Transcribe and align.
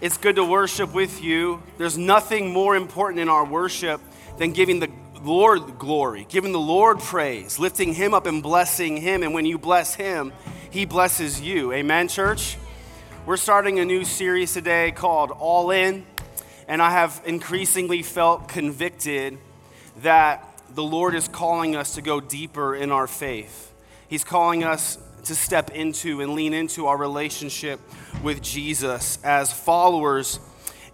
It's 0.00 0.16
good 0.16 0.36
to 0.36 0.44
worship 0.44 0.94
with 0.94 1.22
you. 1.22 1.62
There's 1.76 1.98
nothing 1.98 2.54
more 2.54 2.74
important 2.74 3.20
in 3.20 3.28
our 3.28 3.44
worship 3.44 4.00
than 4.38 4.52
giving 4.52 4.80
the 4.80 4.88
Lord 5.20 5.78
glory, 5.78 6.26
giving 6.26 6.52
the 6.52 6.58
Lord 6.58 7.00
praise, 7.00 7.58
lifting 7.58 7.92
Him 7.92 8.14
up 8.14 8.24
and 8.24 8.42
blessing 8.42 8.96
Him. 8.96 9.22
And 9.22 9.34
when 9.34 9.44
you 9.44 9.58
bless 9.58 9.94
Him, 9.94 10.32
He 10.70 10.86
blesses 10.86 11.42
you. 11.42 11.74
Amen, 11.74 12.08
church? 12.08 12.56
We're 13.26 13.36
starting 13.36 13.78
a 13.78 13.84
new 13.84 14.06
series 14.06 14.54
today 14.54 14.90
called 14.90 15.32
All 15.32 15.70
In. 15.70 16.06
And 16.66 16.80
I 16.80 16.92
have 16.92 17.20
increasingly 17.26 18.02
felt 18.02 18.48
convicted 18.48 19.36
that 19.98 20.62
the 20.74 20.82
Lord 20.82 21.14
is 21.14 21.28
calling 21.28 21.76
us 21.76 21.96
to 21.96 22.00
go 22.00 22.20
deeper 22.20 22.74
in 22.74 22.90
our 22.90 23.06
faith. 23.06 23.70
He's 24.08 24.24
calling 24.24 24.64
us 24.64 24.96
to 25.24 25.34
step 25.34 25.68
into 25.72 26.22
and 26.22 26.32
lean 26.32 26.54
into 26.54 26.86
our 26.86 26.96
relationship 26.96 27.80
with 28.22 28.42
Jesus 28.42 29.18
as 29.24 29.52
followers. 29.52 30.38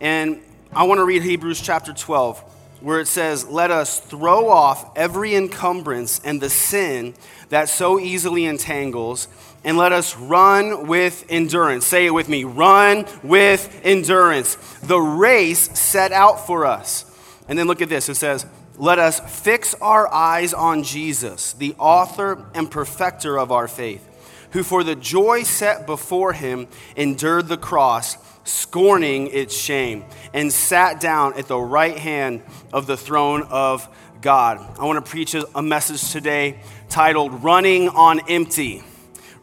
And 0.01 0.41
I 0.73 0.85
want 0.85 0.99
to 0.99 1.05
read 1.05 1.23
Hebrews 1.23 1.61
chapter 1.61 1.93
12, 1.93 2.39
where 2.81 3.01
it 3.01 3.09
says, 3.09 3.47
Let 3.49 3.71
us 3.71 4.01
throw 4.01 4.49
off 4.49 4.97
every 4.97 5.35
encumbrance 5.35 6.21
and 6.25 6.41
the 6.41 6.51
sin 6.51 7.15
that 7.49 7.69
so 7.69 7.99
easily 7.99 8.45
entangles, 8.45 9.29
and 9.65 9.77
let 9.77 9.93
us 9.93 10.17
run 10.17 10.87
with 10.87 11.25
endurance. 11.29 11.87
Say 11.87 12.07
it 12.07 12.11
with 12.11 12.29
me 12.29 12.45
run 12.45 13.07
with 13.23 13.81
endurance. 13.85 14.57
The 14.83 15.01
race 15.01 15.79
set 15.79 16.13
out 16.13 16.47
for 16.47 16.67
us. 16.67 17.05
And 17.49 17.59
then 17.59 17.67
look 17.67 17.83
at 17.83 17.89
this 17.89 18.09
it 18.09 18.17
says, 18.17 18.47
Let 18.77 18.99
us 18.99 19.21
fix 19.43 19.75
our 19.75 20.13
eyes 20.13 20.55
on 20.55 20.83
Jesus, 20.83 21.53
the 21.55 21.75
author 21.79 22.45
and 22.55 22.71
perfecter 22.71 23.39
of 23.39 23.51
our 23.51 23.69
faith 23.69 24.06
who 24.53 24.63
for 24.63 24.85
the 24.85 24.97
joy 24.97 25.43
set 25.43 25.87
before 25.87 26.33
him 26.33 26.69
endured 26.97 27.49
the 27.49 27.57
cross, 27.57 28.17
scorning 28.45 29.29
its 29.29 29.57
shame, 29.57 30.05
and 30.33 30.53
sat 30.53 31.01
down 31.01 31.39
at 31.39 31.47
the 31.49 31.59
right 31.59 31.97
hand 31.97 32.43
of 32.73 32.87
the 32.87 32.97
throne 32.97 33.43
of 33.51 33.89
God. 34.21 34.59
I 34.79 34.85
want 34.85 35.05
to 35.05 35.11
preach 35.11 35.35
a 35.35 35.63
message 35.63 36.11
today 36.13 36.61
titled 36.89 37.45
Running 37.45 37.89
on 37.89 38.21
Empty. 38.29 38.83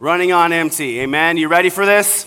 Running 0.00 0.32
on 0.32 0.52
Empty. 0.52 1.00
Amen. 1.00 1.36
You 1.36 1.48
ready 1.48 1.70
for 1.70 1.86
this? 1.86 2.26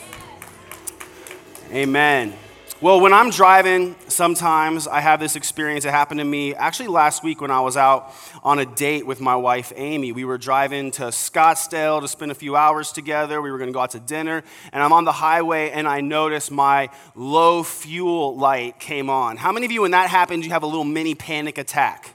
Amen. 1.71 2.33
Well, 2.79 3.01
when 3.01 3.11
I'm 3.11 3.31
driving, 3.31 3.95
sometimes 4.07 4.87
I 4.87 4.99
have 4.99 5.19
this 5.19 5.35
experience. 5.35 5.83
It 5.83 5.89
happened 5.89 6.19
to 6.19 6.23
me 6.23 6.53
actually 6.53 6.89
last 6.89 7.23
week 7.23 7.41
when 7.41 7.49
I 7.49 7.59
was 7.61 7.75
out 7.75 8.13
on 8.43 8.59
a 8.59 8.67
date 8.67 9.07
with 9.07 9.19
my 9.19 9.35
wife, 9.35 9.73
Amy. 9.75 10.11
We 10.11 10.25
were 10.25 10.37
driving 10.37 10.91
to 10.91 11.05
Scottsdale 11.05 12.01
to 12.01 12.07
spend 12.07 12.31
a 12.31 12.35
few 12.35 12.55
hours 12.55 12.91
together. 12.91 13.41
We 13.41 13.49
were 13.49 13.57
going 13.57 13.69
to 13.69 13.73
go 13.73 13.79
out 13.79 13.89
to 13.91 13.99
dinner, 13.99 14.43
and 14.71 14.83
I'm 14.83 14.93
on 14.93 15.05
the 15.05 15.11
highway 15.11 15.71
and 15.71 15.87
I 15.87 16.01
notice 16.01 16.51
my 16.51 16.89
low 17.15 17.63
fuel 17.63 18.37
light 18.37 18.79
came 18.79 19.09
on. 19.09 19.37
How 19.37 19.51
many 19.51 19.65
of 19.65 19.71
you, 19.71 19.81
when 19.81 19.91
that 19.91 20.11
happens, 20.11 20.45
you 20.45 20.51
have 20.51 20.61
a 20.61 20.67
little 20.67 20.83
mini 20.83 21.15
panic 21.15 21.57
attack? 21.57 22.13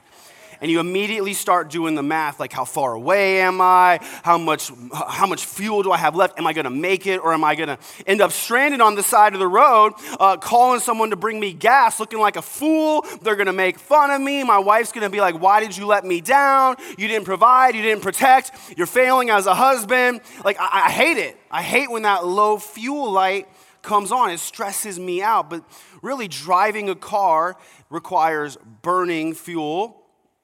And 0.63 0.71
you 0.71 0.79
immediately 0.79 1.33
start 1.33 1.69
doing 1.69 1.93
the 1.93 2.01
math 2.01 2.39
like 2.39 2.53
how 2.53 2.63
far 2.63 2.93
away 2.93 3.41
am 3.41 3.59
i? 3.59 3.99
How 4.23 4.37
much 4.37 4.71
how 4.93 5.27
much 5.27 5.45
fuel 5.45 5.83
do 5.83 5.91
i 5.91 5.97
have 5.97 6.15
left? 6.15 6.39
Am 6.39 6.47
i 6.47 6.53
going 6.53 6.63
to 6.63 6.69
make 6.69 7.05
it 7.05 7.17
or 7.17 7.33
am 7.33 7.43
i 7.43 7.53
going 7.53 7.67
to 7.67 7.77
end 8.07 8.21
up 8.21 8.31
stranded 8.31 8.79
on 8.79 8.95
the 8.95 9.03
side 9.03 9.33
of 9.33 9.39
the 9.39 9.47
road 9.47 9.91
uh, 10.21 10.37
calling 10.37 10.79
someone 10.79 11.09
to 11.09 11.17
bring 11.17 11.37
me 11.37 11.51
gas 11.51 11.99
looking 11.99 12.19
like 12.19 12.37
a 12.37 12.41
fool? 12.41 13.05
They're 13.21 13.35
going 13.35 13.47
to 13.47 13.53
make 13.53 13.77
fun 13.77 14.09
of 14.09 14.21
me. 14.21 14.45
My 14.45 14.59
wife's 14.59 14.93
going 14.93 15.03
to 15.03 15.09
be 15.09 15.19
like 15.19 15.35
why 15.39 15.59
did 15.59 15.75
you 15.75 15.85
let 15.85 16.05
me 16.05 16.21
down? 16.21 16.77
You 16.97 17.09
didn't 17.09 17.25
provide 17.25 17.75
you 17.75 17.81
didn't 17.81 18.01
protect. 18.01 18.51
You're 18.77 18.87
failing 18.87 19.29
as 19.31 19.47
a 19.47 19.53
husband. 19.53 20.21
Like 20.45 20.57
I, 20.61 20.85
I 20.85 20.91
hate 20.91 21.17
it. 21.17 21.37
I 21.51 21.61
hate 21.61 21.91
when 21.91 22.03
that 22.03 22.25
low 22.25 22.57
fuel 22.57 23.11
light 23.11 23.49
comes 23.81 24.13
on. 24.13 24.31
It 24.31 24.39
stresses 24.39 24.97
me 24.97 25.21
out. 25.21 25.49
But 25.49 25.65
really 26.01 26.29
driving 26.29 26.89
a 26.89 26.95
car 26.95 27.57
requires 27.89 28.57
burning 28.81 29.33
fuel 29.33 30.02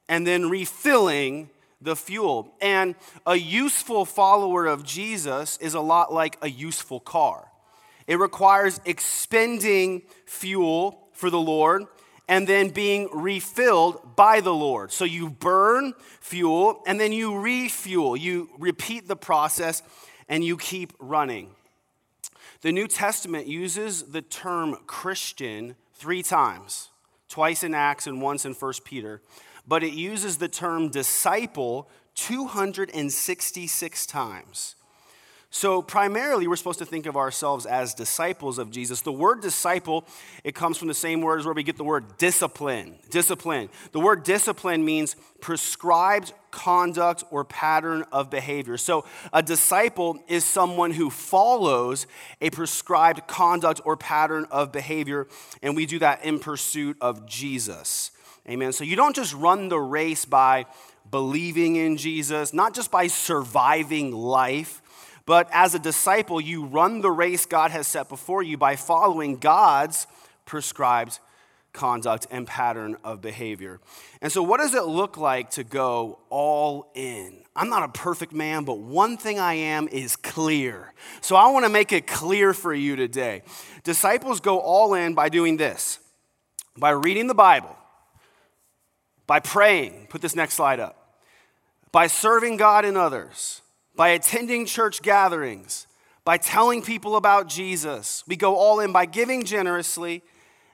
and 0.09 0.27
then 0.27 0.49
refilling 0.49 1.49
the 1.79 1.95
fuel. 1.95 2.53
And 2.59 2.95
a 3.25 3.35
useful 3.35 4.03
follower 4.03 4.65
of 4.65 4.83
Jesus 4.83 5.57
is 5.57 5.75
a 5.75 5.79
lot 5.79 6.11
like 6.11 6.37
a 6.41 6.49
useful 6.49 6.99
car. 6.99 7.47
It 8.07 8.19
requires 8.19 8.81
expending 8.85 10.01
fuel 10.25 11.07
for 11.13 11.29
the 11.29 11.39
Lord 11.39 11.85
and 12.27 12.47
then 12.47 12.69
being 12.69 13.07
refilled 13.13 14.15
by 14.15 14.41
the 14.41 14.53
Lord. 14.53 14.91
So 14.91 15.05
you 15.05 15.29
burn 15.29 15.93
fuel 16.19 16.81
and 16.85 16.99
then 16.99 17.11
you 17.11 17.39
refuel. 17.39 18.17
You 18.17 18.49
repeat 18.57 19.07
the 19.07 19.15
process 19.15 19.83
and 20.27 20.43
you 20.43 20.57
keep 20.57 20.91
running. 20.99 21.51
The 22.61 22.71
New 22.71 22.87
Testament 22.87 23.47
uses 23.47 24.03
the 24.03 24.21
term 24.21 24.77
Christian 24.85 25.75
three 25.93 26.23
times, 26.23 26.89
twice 27.29 27.63
in 27.63 27.73
Acts 27.73 28.05
and 28.05 28.21
once 28.21 28.43
in 28.43 28.53
1 28.53 28.73
Peter 28.83 29.21
but 29.69 29.83
it 29.83 29.93
uses 29.93 30.37
the 30.37 30.47
term 30.47 30.89
disciple 30.89 31.87
266 32.15 34.05
times. 34.07 34.75
So 35.51 35.81
primarily 35.81 36.47
we're 36.47 36.57
supposed 36.57 36.79
to 36.79 36.85
think 36.85 37.07
of 37.07 37.17
ourselves 37.17 37.65
as 37.65 37.95
disciples 37.95 38.59
of 38.59 38.69
Jesus. 38.69 39.01
The 39.01 39.11
word 39.11 39.41
disciple, 39.41 40.05
it 40.43 40.53
comes 40.53 40.77
from 40.77 40.87
the 40.87 40.93
same 40.93 41.21
word 41.21 41.39
as 41.39 41.45
where 41.45 41.55
we 41.55 41.63
get 41.63 41.77
the 41.77 41.83
word 41.83 42.17
discipline. 42.17 42.97
Discipline. 43.09 43.69
The 43.91 43.99
word 43.99 44.23
discipline 44.23 44.85
means 44.85 45.15
prescribed 45.39 46.33
conduct 46.51 47.23
or 47.31 47.45
pattern 47.45 48.05
of 48.11 48.29
behavior. 48.29 48.77
So 48.77 49.05
a 49.33 49.41
disciple 49.41 50.19
is 50.27 50.45
someone 50.45 50.91
who 50.91 51.09
follows 51.09 52.05
a 52.41 52.51
prescribed 52.51 53.27
conduct 53.27 53.81
or 53.85 53.97
pattern 53.97 54.45
of 54.51 54.71
behavior, 54.71 55.27
and 55.63 55.75
we 55.75 55.87
do 55.87 55.99
that 55.99 56.23
in 56.23 56.39
pursuit 56.39 56.97
of 57.01 57.25
Jesus. 57.25 58.11
Amen. 58.49 58.73
So 58.73 58.83
you 58.83 58.95
don't 58.95 59.15
just 59.15 59.33
run 59.35 59.69
the 59.69 59.79
race 59.79 60.25
by 60.25 60.65
believing 61.11 61.75
in 61.75 61.97
Jesus, 61.97 62.51
not 62.51 62.73
just 62.73 62.89
by 62.89 63.05
surviving 63.05 64.11
life, 64.11 64.81
but 65.27 65.47
as 65.51 65.75
a 65.75 65.79
disciple, 65.79 66.41
you 66.41 66.65
run 66.65 67.01
the 67.01 67.11
race 67.11 67.45
God 67.45 67.69
has 67.69 67.85
set 67.85 68.09
before 68.09 68.41
you 68.41 68.57
by 68.57 68.75
following 68.75 69.37
God's 69.37 70.07
prescribed 70.45 71.19
conduct 71.73 72.25
and 72.31 72.47
pattern 72.47 72.97
of 73.03 73.21
behavior. 73.21 73.79
And 74.19 74.31
so, 74.31 74.41
what 74.41 74.57
does 74.57 74.73
it 74.73 74.85
look 74.85 75.17
like 75.17 75.51
to 75.51 75.63
go 75.63 76.17
all 76.31 76.91
in? 76.95 77.43
I'm 77.55 77.69
not 77.69 77.83
a 77.83 77.89
perfect 77.89 78.33
man, 78.33 78.63
but 78.63 78.79
one 78.79 79.17
thing 79.17 79.37
I 79.37 79.53
am 79.53 79.87
is 79.87 80.15
clear. 80.15 80.93
So, 81.21 81.35
I 81.35 81.51
want 81.51 81.65
to 81.65 81.69
make 81.69 81.93
it 81.93 82.07
clear 82.07 82.55
for 82.55 82.73
you 82.73 82.95
today. 82.95 83.43
Disciples 83.83 84.39
go 84.39 84.57
all 84.57 84.95
in 84.95 85.13
by 85.13 85.29
doing 85.29 85.57
this 85.57 85.99
by 86.75 86.91
reading 86.91 87.27
the 87.27 87.35
Bible 87.35 87.75
by 89.29 89.39
praying, 89.39 90.07
put 90.09 90.23
this 90.23 90.35
next 90.35 90.55
slide 90.55 90.79
up, 90.79 91.21
by 91.91 92.07
serving 92.07 92.57
God 92.57 92.83
and 92.83 92.97
others, 92.97 93.61
by 93.95 94.09
attending 94.09 94.65
church 94.65 95.03
gatherings, 95.03 95.85
by 96.25 96.39
telling 96.39 96.81
people 96.81 97.15
about 97.15 97.47
Jesus. 97.47 98.23
We 98.25 98.35
go 98.35 98.55
all 98.55 98.79
in 98.79 98.91
by 98.91 99.05
giving 99.05 99.43
generously 99.43 100.23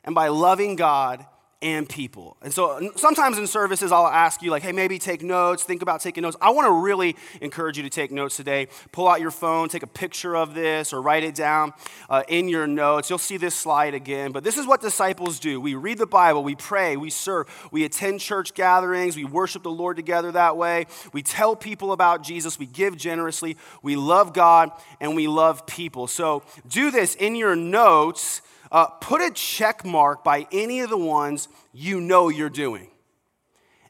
and 0.06 0.16
by 0.16 0.30
loving 0.30 0.78
God 0.78 1.26
and 1.66 1.90
people. 1.90 2.38
And 2.44 2.54
so 2.54 2.92
sometimes 2.96 3.40
in 3.40 3.48
services, 3.48 3.92
I'll 3.92 4.06
ask 4.06 4.44
you, 4.44 4.52
like, 4.52 4.62
hey, 4.62 4.72
maybe 4.72 5.00
take 5.00 5.24
notes, 5.24 5.64
think 5.64 5.82
about 5.82 6.00
taking 6.00 6.22
notes. 6.22 6.38
I 6.40 6.52
want 6.52 6.68
to 6.68 6.72
really 6.72 7.16
encourage 7.42 7.76
you 7.76 7.82
to 7.82 7.90
take 7.90 8.12
notes 8.12 8.38
today. 8.38 8.68
Pull 8.92 9.08
out 9.08 9.20
your 9.20 9.32
phone, 9.32 9.68
take 9.68 9.82
a 9.82 9.88
picture 9.88 10.38
of 10.38 10.54
this, 10.54 10.94
or 10.94 11.02
write 11.02 11.24
it 11.24 11.34
down 11.34 11.74
uh, 12.08 12.22
in 12.28 12.48
your 12.50 12.68
notes. 12.68 13.10
You'll 13.10 13.18
see 13.18 13.38
this 13.38 13.56
slide 13.56 13.96
again. 13.96 14.32
But 14.32 14.44
this 14.44 14.60
is 14.60 14.68
what 14.68 14.80
disciples 14.80 15.40
do 15.40 15.60
we 15.60 15.74
read 15.74 15.98
the 15.98 16.06
Bible, 16.06 16.44
we 16.44 16.54
pray, 16.54 16.98
we 16.98 17.10
serve, 17.10 17.48
we 17.72 17.84
attend 17.84 18.20
church 18.20 18.54
gatherings, 18.54 19.16
we 19.16 19.26
worship 19.26 19.64
the 19.64 19.72
Lord 19.72 19.96
together 19.96 20.32
that 20.34 20.58
way, 20.58 20.86
we 21.14 21.24
tell 21.24 21.56
people 21.56 21.94
about 21.94 22.22
Jesus, 22.22 22.60
we 22.60 22.68
give 22.68 22.96
generously, 22.96 23.58
we 23.82 23.96
love 23.96 24.34
God, 24.34 24.70
and 25.00 25.16
we 25.16 25.28
love 25.28 25.66
people. 25.66 26.06
So 26.06 26.44
do 26.68 26.92
this 26.92 27.16
in 27.16 27.36
your 27.36 27.56
notes 27.56 28.44
uh, 28.72 28.88
put 28.88 29.22
a 29.22 29.32
check 29.32 29.86
mark 29.86 30.24
by 30.24 30.48
any 30.52 30.80
of 30.82 30.90
the 30.90 30.98
ones 30.98 31.48
you 31.74 32.02
know 32.02 32.30
you're 32.30 32.50
doing. 32.50 32.90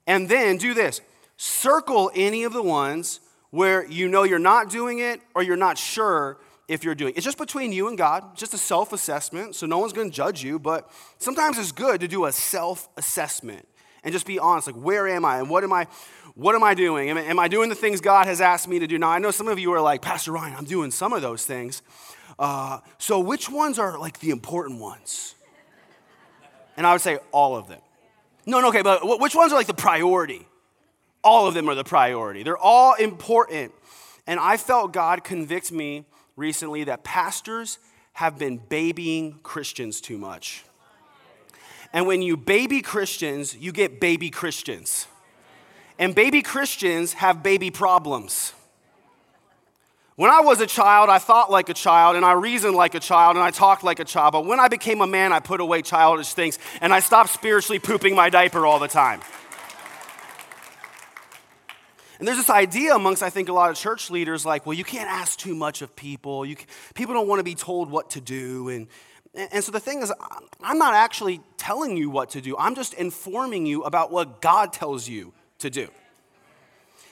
And 0.08 0.30
then 0.30 0.58
do 0.58 0.74
this 0.74 1.02
circle 1.38 2.12
any 2.16 2.44
of 2.44 2.54
the 2.54 2.62
ones 2.62 3.20
where 3.50 3.86
you 3.86 4.08
know 4.08 4.24
you're 4.24 4.40
not 4.40 4.70
doing 4.70 5.00
it 5.00 5.22
or 5.34 5.44
you're 5.44 5.58
not 5.58 5.78
sure 5.78 6.38
if 6.68 6.84
you're 6.84 6.96
doing 6.96 7.14
it. 7.14 7.18
It's 7.18 7.26
just 7.26 7.38
between 7.38 7.72
you 7.72 7.88
and 7.88 7.98
God, 7.98 8.36
just 8.36 8.54
a 8.54 8.58
self 8.58 8.94
assessment, 8.94 9.56
so 9.56 9.66
no 9.66 9.78
one's 9.80 9.94
gonna 9.94 10.10
judge 10.10 10.44
you, 10.44 10.60
but 10.60 10.90
sometimes 11.20 11.58
it's 11.58 11.72
good 11.72 12.02
to 12.02 12.08
do 12.08 12.26
a 12.26 12.32
self 12.32 12.90
assessment 12.98 13.68
and 14.06 14.14
just 14.14 14.28
be 14.28 14.38
honest 14.38 14.68
like, 14.68 14.76
where 14.76 15.08
am 15.08 15.26
I 15.26 15.40
and 15.40 15.50
what 15.50 15.64
am 15.64 15.74
I? 15.74 15.88
What 16.36 16.54
am 16.54 16.64
I 16.64 16.76
doing? 16.76 17.10
Am, 17.10 17.18
am 17.18 17.40
I 17.40 17.48
doing 17.48 17.70
the 17.70 17.76
things 17.76 18.02
God 18.02 18.28
has 18.28 18.40
asked 18.40 18.68
me 18.68 18.80
to 18.80 18.88
do? 18.88 19.00
Now, 19.00 19.10
I 19.10 19.20
know 19.20 19.32
some 19.32 19.48
of 19.48 19.58
you 19.58 19.72
are 19.74 19.82
like, 19.82 20.02
Pastor 20.02 20.32
Ryan, 20.32 20.56
I'm 20.56 20.66
doing 20.66 20.92
some 20.92 21.12
of 21.12 21.22
those 21.22 21.46
things. 21.46 21.82
Uh, 22.38 22.80
so, 22.98 23.20
which 23.20 23.50
ones 23.50 23.80
are 23.80 23.98
like 23.98 24.20
the 24.20 24.30
important 24.30 24.80
ones? 24.80 25.36
And 26.78 26.86
I 26.86 26.92
would 26.92 27.02
say 27.02 27.20
all 27.32 27.56
of 27.56 27.68
them. 27.68 27.80
No, 28.46 28.60
no, 28.60 28.70
okay, 28.70 28.82
but 28.82 29.20
which 29.20 29.34
ones 29.34 29.52
are 29.52 29.56
like 29.56 29.68
the 29.68 29.74
priority? 29.74 30.46
All 31.24 31.48
of 31.48 31.54
them 31.54 31.70
are 31.70 31.76
the 31.76 31.84
priority. 31.84 32.44
They're 32.44 32.58
all 32.58 32.94
important. 32.94 33.72
And 34.28 34.40
I 34.40 34.58
felt 34.58 34.92
God 34.92 35.24
convict 35.24 35.72
me 35.72 36.06
recently 36.36 36.84
that 36.84 37.04
pastors 37.04 37.80
have 38.14 38.38
been 38.38 38.58
babying 38.58 39.40
Christians 39.42 40.00
too 40.02 40.18
much. 40.18 40.64
And 41.92 42.06
when 42.08 42.22
you 42.22 42.38
baby 42.38 42.82
Christians, 42.82 43.56
you 43.56 43.72
get 43.72 44.00
baby 44.00 44.30
Christians. 44.30 45.08
And 45.98 46.14
baby 46.14 46.42
Christians 46.42 47.14
have 47.14 47.42
baby 47.42 47.72
problems. 47.72 48.54
When 50.16 50.32
I 50.32 50.40
was 50.40 50.62
a 50.62 50.66
child, 50.66 51.10
I 51.10 51.20
thought 51.20 51.52
like 51.52 51.68
a 51.68 51.74
child 51.74 52.16
and 52.16 52.24
I 52.24 52.34
reasoned 52.34 52.76
like 52.76 52.96
a 52.96 53.02
child 53.02 53.36
and 53.36 53.44
I 53.44 53.52
talked 53.52 53.84
like 53.84 54.00
a 54.00 54.06
child. 54.06 54.32
But 54.32 54.46
when 54.46 54.62
I 54.62 54.70
became 54.70 55.02
a 55.02 55.08
man, 55.08 55.34
I 55.34 55.42
put 55.42 55.60
away 55.60 55.82
childish 55.82 56.34
things 56.34 56.58
and 56.80 56.94
I 56.94 57.02
stopped 57.02 57.32
spiritually 57.32 57.80
pooping 57.80 58.16
my 58.16 58.30
diaper 58.30 58.66
all 58.66 58.80
the 58.80 58.88
time. 58.88 59.20
And 62.18 62.26
there's 62.26 62.38
this 62.38 62.50
idea 62.50 62.96
amongst, 62.96 63.22
I 63.22 63.30
think, 63.30 63.50
a 63.50 63.54
lot 63.54 63.70
of 63.70 63.76
church 63.76 64.10
leaders 64.10 64.46
like, 64.46 64.66
well, 64.66 64.74
you 64.74 64.86
can't 64.86 65.10
ask 65.10 65.38
too 65.38 65.54
much 65.54 65.82
of 65.82 65.94
people. 65.98 66.46
You, 66.46 66.56
people 66.94 67.14
don't 67.14 67.28
want 67.28 67.40
to 67.40 67.44
be 67.44 67.56
told 67.56 67.92
what 67.92 68.12
to 68.12 68.22
do. 68.22 68.70
And, 68.70 68.88
and 69.34 69.62
so 69.62 69.74
the 69.74 69.82
thing 69.82 70.02
is, 70.02 70.14
I'm 70.62 70.78
not 70.78 70.94
actually 70.94 71.42
telling 71.58 71.98
you 71.98 72.10
what 72.10 72.30
to 72.30 72.42
do, 72.42 72.56
I'm 72.58 72.76
just 72.76 72.94
informing 72.94 73.66
you 73.66 73.84
about 73.84 74.12
what 74.12 74.40
God 74.42 74.72
tells 74.72 75.10
you 75.10 75.34
to 75.60 75.70
do. 75.70 75.90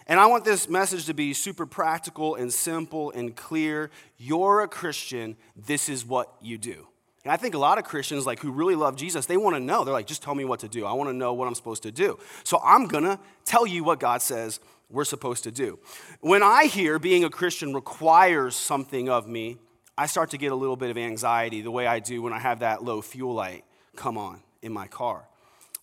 And 0.08 0.20
I 0.20 0.26
want 0.26 0.46
this 0.46 0.68
message 0.68 1.06
to 1.06 1.14
be 1.14 1.34
super 1.34 1.66
practical 1.66 2.36
and 2.36 2.54
simple 2.54 3.12
and 3.12 3.36
clear. 3.36 3.90
You're 4.18 4.62
a 4.62 4.68
Christian, 4.68 5.38
this 5.56 5.90
is 5.90 6.06
what 6.06 6.34
you 6.42 6.58
do. 6.58 6.88
And 7.24 7.32
I 7.32 7.38
think 7.38 7.56
a 7.56 7.58
lot 7.58 7.78
of 7.78 7.86
Christians, 7.86 8.26
like 8.26 8.40
who 8.40 8.52
really 8.52 8.76
love 8.76 8.98
Jesus, 8.98 9.26
they 9.26 9.38
want 9.38 9.56
to 9.56 9.62
know. 9.62 9.84
They're 9.84 9.94
like, 9.94 10.08
just 10.08 10.22
tell 10.22 10.36
me 10.36 10.44
what 10.44 10.60
to 10.60 10.68
do. 10.68 10.86
I 10.86 10.92
want 10.94 11.10
to 11.10 11.14
know 11.14 11.34
what 11.34 11.48
I'm 11.48 11.56
supposed 11.56 11.84
to 11.84 11.92
do. 11.92 12.20
So 12.44 12.60
I'm 12.64 12.88
going 12.88 13.06
to 13.06 13.18
tell 13.46 13.66
you 13.66 13.84
what 13.84 14.00
God 14.00 14.22
says 14.22 14.60
we're 14.90 15.06
supposed 15.06 15.44
to 15.46 15.52
do. 15.52 15.80
When 16.20 16.44
I 16.44 16.66
hear 16.66 17.00
being 17.00 17.24
a 17.24 17.30
Christian 17.30 17.74
requires 17.74 18.56
something 18.56 19.10
of 19.10 19.28
me, 19.28 19.58
I 19.98 20.08
start 20.08 20.32
to 20.32 20.38
get 20.38 20.52
a 20.52 20.56
little 20.56 20.76
bit 20.76 20.90
of 20.90 20.98
anxiety 20.98 21.62
the 21.62 21.72
way 21.72 21.88
I 21.88 22.00
do 22.00 22.22
when 22.22 22.34
I 22.34 22.40
have 22.40 22.60
that 22.60 22.84
low 22.84 23.02
fuel 23.02 23.34
light 23.34 23.64
come 23.96 24.18
on 24.18 24.42
in 24.62 24.74
my 24.74 24.88
car. 24.88 25.28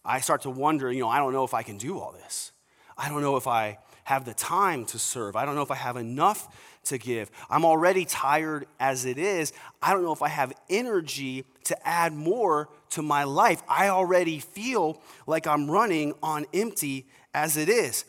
I 0.05 0.21
start 0.21 0.43
to 0.43 0.51
wonder, 0.51 0.93
you 0.93 1.01
know, 1.01 1.09
I 1.09 1.19
don't 1.19 1.33
know 1.33 1.45
if 1.45 1.55
I 1.55 1.63
can 1.63 1.79
do 1.79 1.99
all 1.99 2.13
this. 2.13 2.53
I 2.99 3.09
don't 3.09 3.23
know 3.23 3.37
if 3.37 3.47
I 3.47 3.79
have 4.11 4.25
the 4.25 4.35
time 4.35 4.85
to 4.85 4.99
serve. 4.99 5.37
I 5.37 5.45
don't 5.45 5.55
know 5.55 5.63
if 5.63 5.71
I 5.71 5.77
have 5.77 5.97
enough 5.97 6.53
to 6.87 6.99
give. 6.99 7.31
I'm 7.49 7.65
already 7.65 8.05
tired 8.05 8.67
as 8.81 9.05
it 9.05 9.19
is. 9.19 9.53
I 9.81 9.93
don't 9.93 10.03
know 10.03 10.13
if 10.13 10.21
I 10.21 10.29
have 10.29 10.53
energy 10.69 11.45
to 11.65 11.89
add 11.89 12.13
more 12.13 12.69
to 12.91 13.03
my 13.03 13.23
life. 13.23 13.63
I 13.69 13.89
already 13.91 14.41
feel 14.41 15.01
like 15.29 15.47
I'm 15.47 15.71
running 15.71 16.15
on 16.25 16.47
empty 16.53 17.07
as 17.33 17.57
it 17.57 17.69
is. 17.69 18.05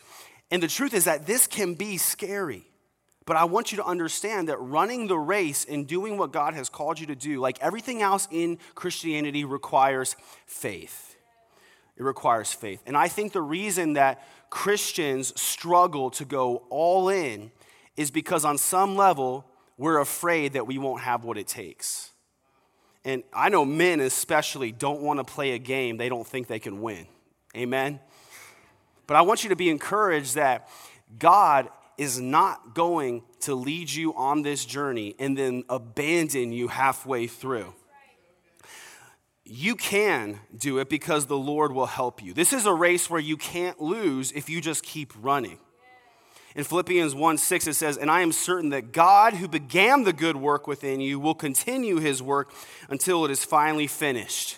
And 0.49 0.63
the 0.63 0.67
truth 0.67 0.95
is 0.95 1.05
that 1.05 1.27
this 1.27 1.45
can 1.45 1.75
be 1.75 1.97
scary. 1.97 2.65
But 3.27 3.37
I 3.37 3.43
want 3.43 3.71
you 3.71 3.75
to 3.75 3.85
understand 3.85 4.49
that 4.49 4.57
running 4.57 5.05
the 5.05 5.19
race 5.19 5.65
and 5.65 5.85
doing 5.85 6.17
what 6.17 6.33
God 6.33 6.55
has 6.55 6.67
called 6.67 6.99
you 6.99 7.05
to 7.07 7.15
do, 7.15 7.39
like 7.39 7.59
everything 7.61 8.01
else 8.01 8.27
in 8.31 8.57
Christianity, 8.73 9.45
requires 9.45 10.15
faith. 10.47 11.15
It 11.97 12.03
requires 12.03 12.51
faith. 12.51 12.81
And 12.85 12.97
I 12.97 13.07
think 13.07 13.33
the 13.33 13.41
reason 13.41 13.93
that 13.93 14.25
Christians 14.49 15.39
struggle 15.39 16.09
to 16.11 16.25
go 16.25 16.63
all 16.69 17.09
in 17.09 17.51
is 17.95 18.11
because 18.11 18.45
on 18.45 18.57
some 18.57 18.95
level, 18.95 19.45
we're 19.77 19.99
afraid 19.99 20.53
that 20.53 20.67
we 20.67 20.77
won't 20.77 21.01
have 21.01 21.23
what 21.23 21.37
it 21.37 21.47
takes. 21.47 22.11
And 23.03 23.23
I 23.33 23.49
know 23.49 23.65
men 23.65 23.99
especially 23.99 24.71
don't 24.71 25.01
want 25.01 25.19
to 25.19 25.23
play 25.23 25.51
a 25.51 25.57
game 25.57 25.97
they 25.97 26.09
don't 26.09 26.27
think 26.27 26.47
they 26.47 26.59
can 26.59 26.81
win. 26.81 27.07
Amen? 27.55 27.99
But 29.07 29.17
I 29.17 29.21
want 29.21 29.43
you 29.43 29.49
to 29.49 29.55
be 29.55 29.69
encouraged 29.69 30.35
that 30.35 30.69
God 31.17 31.69
is 31.97 32.19
not 32.19 32.73
going 32.73 33.23
to 33.41 33.55
lead 33.55 33.89
you 33.91 34.13
on 34.15 34.41
this 34.41 34.65
journey 34.65 35.15
and 35.19 35.37
then 35.37 35.63
abandon 35.69 36.51
you 36.51 36.67
halfway 36.67 37.27
through. 37.27 37.73
You 39.53 39.75
can 39.75 40.39
do 40.57 40.77
it 40.77 40.87
because 40.87 41.25
the 41.25 41.37
Lord 41.37 41.73
will 41.73 41.85
help 41.85 42.23
you. 42.23 42.33
This 42.33 42.53
is 42.53 42.65
a 42.65 42.73
race 42.73 43.09
where 43.09 43.19
you 43.19 43.35
can't 43.35 43.81
lose 43.81 44.31
if 44.31 44.49
you 44.49 44.61
just 44.61 44.81
keep 44.81 45.11
running. 45.21 45.59
In 46.55 46.63
Philippians 46.63 47.13
1 47.13 47.37
6, 47.37 47.67
it 47.67 47.73
says, 47.73 47.97
And 47.97 48.09
I 48.09 48.21
am 48.21 48.31
certain 48.31 48.69
that 48.69 48.93
God, 48.93 49.33
who 49.33 49.49
began 49.49 50.05
the 50.05 50.13
good 50.13 50.37
work 50.37 50.67
within 50.67 51.01
you, 51.01 51.19
will 51.19 51.35
continue 51.35 51.97
his 51.97 52.23
work 52.23 52.53
until 52.89 53.25
it 53.25 53.31
is 53.31 53.43
finally 53.43 53.87
finished. 53.87 54.57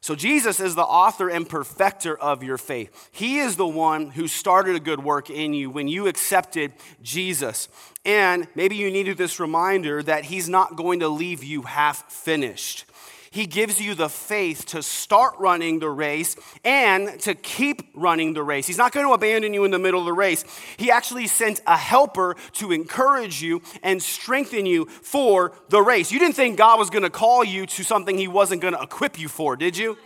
So, 0.00 0.14
Jesus 0.14 0.58
is 0.58 0.74
the 0.74 0.82
author 0.82 1.28
and 1.28 1.46
perfecter 1.46 2.16
of 2.16 2.42
your 2.42 2.56
faith. 2.56 3.10
He 3.12 3.40
is 3.40 3.56
the 3.56 3.66
one 3.66 4.10
who 4.10 4.26
started 4.26 4.74
a 4.74 4.80
good 4.80 5.04
work 5.04 5.28
in 5.28 5.52
you 5.52 5.68
when 5.68 5.86
you 5.86 6.06
accepted 6.06 6.72
Jesus. 7.02 7.68
And 8.06 8.48
maybe 8.54 8.76
you 8.76 8.90
needed 8.90 9.18
this 9.18 9.38
reminder 9.38 10.02
that 10.02 10.24
He's 10.24 10.48
not 10.48 10.76
going 10.76 11.00
to 11.00 11.08
leave 11.08 11.44
you 11.44 11.62
half 11.62 12.10
finished. 12.10 12.86
He 13.34 13.46
gives 13.46 13.80
you 13.80 13.96
the 13.96 14.08
faith 14.08 14.64
to 14.66 14.80
start 14.80 15.34
running 15.40 15.80
the 15.80 15.90
race 15.90 16.36
and 16.62 17.18
to 17.22 17.34
keep 17.34 17.90
running 17.92 18.32
the 18.32 18.44
race. 18.44 18.64
He's 18.64 18.78
not 18.78 18.92
going 18.92 19.04
to 19.04 19.12
abandon 19.12 19.52
you 19.52 19.64
in 19.64 19.72
the 19.72 19.78
middle 19.80 19.98
of 19.98 20.06
the 20.06 20.12
race. 20.12 20.44
He 20.76 20.88
actually 20.88 21.26
sent 21.26 21.60
a 21.66 21.76
helper 21.76 22.36
to 22.52 22.70
encourage 22.70 23.42
you 23.42 23.60
and 23.82 24.00
strengthen 24.00 24.66
you 24.66 24.84
for 24.84 25.50
the 25.68 25.82
race. 25.82 26.12
You 26.12 26.20
didn't 26.20 26.36
think 26.36 26.56
God 26.56 26.78
was 26.78 26.90
going 26.90 27.02
to 27.02 27.10
call 27.10 27.42
you 27.42 27.66
to 27.66 27.82
something 27.82 28.16
he 28.16 28.28
wasn't 28.28 28.62
going 28.62 28.74
to 28.74 28.80
equip 28.80 29.18
you 29.18 29.26
for, 29.26 29.56
did 29.56 29.76
you? 29.76 29.98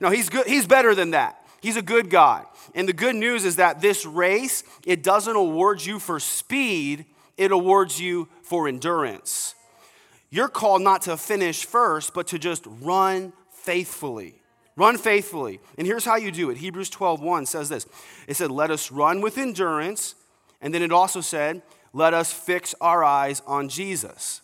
No, 0.00 0.10
he's 0.10 0.28
good. 0.28 0.48
He's 0.48 0.66
better 0.66 0.96
than 0.96 1.12
that. 1.12 1.46
He's 1.60 1.76
a 1.76 1.82
good 1.82 2.10
God. 2.10 2.44
And 2.74 2.88
the 2.88 2.92
good 2.92 3.14
news 3.14 3.44
is 3.44 3.54
that 3.54 3.82
this 3.82 4.04
race, 4.04 4.64
it 4.84 5.04
doesn't 5.04 5.36
award 5.36 5.80
you 5.86 6.00
for 6.00 6.18
speed, 6.18 7.04
it 7.36 7.52
awards 7.52 8.00
you 8.00 8.28
for 8.42 8.66
endurance. 8.66 9.54
You're 10.34 10.48
called 10.48 10.82
not 10.82 11.02
to 11.02 11.16
finish 11.16 11.64
first, 11.64 12.12
but 12.12 12.26
to 12.26 12.40
just 12.40 12.64
run 12.66 13.32
faithfully. 13.52 14.42
Run 14.74 14.98
faithfully. 14.98 15.60
And 15.78 15.86
here's 15.86 16.04
how 16.04 16.16
you 16.16 16.32
do 16.32 16.50
it. 16.50 16.56
Hebrews 16.56 16.90
12:1 16.90 17.46
says 17.46 17.68
this. 17.68 17.86
It 18.26 18.34
said, 18.34 18.50
"Let 18.50 18.72
us 18.72 18.90
run 18.90 19.20
with 19.20 19.38
endurance." 19.38 20.16
And 20.60 20.74
then 20.74 20.82
it 20.82 20.90
also 20.90 21.20
said, 21.20 21.62
"Let 21.92 22.14
us 22.14 22.32
fix 22.32 22.74
our 22.80 23.04
eyes 23.04 23.42
on 23.46 23.68
Jesus." 23.68 24.40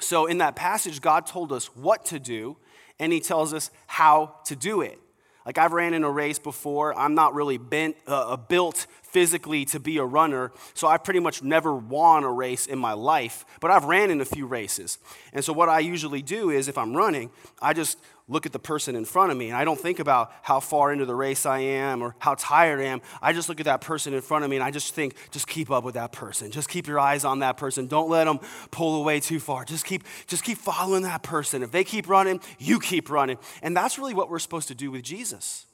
So 0.00 0.26
in 0.26 0.38
that 0.38 0.56
passage 0.56 1.00
God 1.00 1.24
told 1.24 1.52
us 1.52 1.66
what 1.76 2.04
to 2.06 2.18
do, 2.18 2.56
and 2.98 3.12
he 3.12 3.20
tells 3.20 3.54
us 3.54 3.70
how 3.86 4.40
to 4.46 4.56
do 4.56 4.80
it. 4.80 4.98
Like 5.46 5.58
I've 5.58 5.72
ran 5.72 5.94
in 5.94 6.02
a 6.02 6.10
race 6.10 6.40
before. 6.40 6.98
I'm 6.98 7.14
not 7.14 7.34
really 7.34 7.56
bent, 7.56 7.96
uh, 8.06 8.32
uh 8.32 8.36
built 8.36 8.86
physically 9.02 9.64
to 9.64 9.80
be 9.80 9.96
a 9.96 10.04
runner, 10.04 10.52
so 10.74 10.88
I 10.88 10.98
pretty 10.98 11.20
much 11.20 11.42
never 11.42 11.74
won 11.74 12.24
a 12.24 12.30
race 12.30 12.66
in 12.66 12.78
my 12.78 12.92
life, 12.92 13.46
but 13.60 13.70
I've 13.70 13.84
ran 13.84 14.10
in 14.10 14.20
a 14.20 14.26
few 14.26 14.46
races. 14.46 14.98
And 15.32 15.42
so 15.42 15.54
what 15.54 15.70
I 15.70 15.78
usually 15.78 16.20
do 16.20 16.50
is 16.50 16.68
if 16.68 16.76
I'm 16.76 16.94
running, 16.94 17.30
I 17.62 17.72
just 17.72 17.98
look 18.28 18.44
at 18.44 18.52
the 18.52 18.58
person 18.58 18.96
in 18.96 19.04
front 19.04 19.30
of 19.30 19.38
me 19.38 19.48
and 19.48 19.56
I 19.56 19.64
don't 19.64 19.78
think 19.78 20.00
about 20.00 20.32
how 20.42 20.58
far 20.58 20.92
into 20.92 21.04
the 21.04 21.14
race 21.14 21.46
I 21.46 21.60
am 21.60 22.02
or 22.02 22.16
how 22.18 22.34
tired 22.36 22.80
I 22.80 22.84
am. 22.84 23.00
I 23.22 23.32
just 23.32 23.48
look 23.48 23.60
at 23.60 23.66
that 23.66 23.80
person 23.80 24.14
in 24.14 24.20
front 24.20 24.44
of 24.44 24.50
me 24.50 24.56
and 24.56 24.64
I 24.64 24.72
just 24.72 24.94
think, 24.94 25.14
just 25.30 25.46
keep 25.46 25.70
up 25.70 25.84
with 25.84 25.94
that 25.94 26.10
person. 26.10 26.50
Just 26.50 26.68
keep 26.68 26.88
your 26.88 26.98
eyes 26.98 27.24
on 27.24 27.38
that 27.38 27.56
person. 27.56 27.86
Don't 27.86 28.10
let 28.10 28.24
them 28.24 28.40
pull 28.72 29.00
away 29.00 29.20
too 29.20 29.38
far. 29.38 29.64
Just 29.64 29.84
keep, 29.84 30.02
just 30.26 30.42
keep 30.42 30.58
following 30.58 31.04
that 31.04 31.22
person. 31.22 31.62
If 31.62 31.70
they 31.70 31.84
keep 31.84 32.08
running, 32.08 32.40
you 32.58 32.80
keep 32.80 33.10
running. 33.10 33.38
And 33.62 33.76
that's 33.76 33.96
really 33.96 34.14
what 34.14 34.28
we're 34.28 34.40
supposed 34.40 34.68
to 34.68 34.74
do 34.74 34.90
with 34.90 35.04
Jesus. 35.04 35.66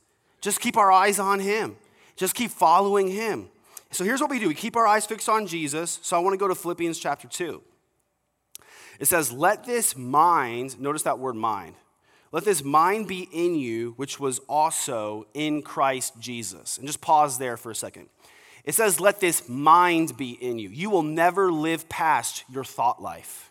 Just 0.43 0.61
keep 0.61 0.77
our 0.77 0.93
eyes 0.93 1.19
on 1.19 1.41
him. 1.41 1.77
Just 2.17 2.35
keep 2.35 2.51
following 2.51 3.09
him. 3.09 3.49
So 3.93 4.05
here's 4.05 4.21
what 4.21 4.31
we 4.31 4.39
do 4.39 4.49
we 4.49 4.55
keep 4.55 4.77
our 4.77 4.87
eyes 4.87 5.07
fixed 5.07 5.29
on 5.29 5.47
Jesus. 5.47 6.01
So 6.03 6.17
I 6.17 6.21
want 6.21 6.35
to 6.35 6.39
go 6.39 6.49
to 6.49 6.55
Philippians 6.55 6.99
chapter 6.99 7.29
2. 7.29 7.63
It 9.01 9.07
says, 9.07 9.33
Let 9.33 9.65
this 9.65 9.97
mind, 9.97 10.79
notice 10.79 11.03
that 11.03 11.19
word 11.19 11.35
mind, 11.35 11.77
let 12.33 12.45
this 12.45 12.65
mind 12.65 13.07
be 13.07 13.29
in 13.31 13.55
you, 13.55 13.93
which 13.97 14.19
was 14.19 14.39
also 14.49 15.27
in 15.35 15.61
Christ 15.61 16.15
Jesus. 16.19 16.79
And 16.79 16.87
just 16.87 17.03
pause 17.03 17.37
there 17.37 17.59
for 17.59 17.71
a 17.71 17.75
second. 17.75 18.09
It 18.65 18.75
says, 18.75 19.01
Let 19.01 19.21
this 19.21 19.49
mind 19.49 20.17
be 20.17 20.31
in 20.31 20.59
you. 20.59 20.71
You 20.71 20.89
will 20.89 21.03
never 21.03 21.53
live 21.53 21.89
past 21.91 22.45
your 22.51 22.65
thought 22.65 23.03
life. 23.03 23.51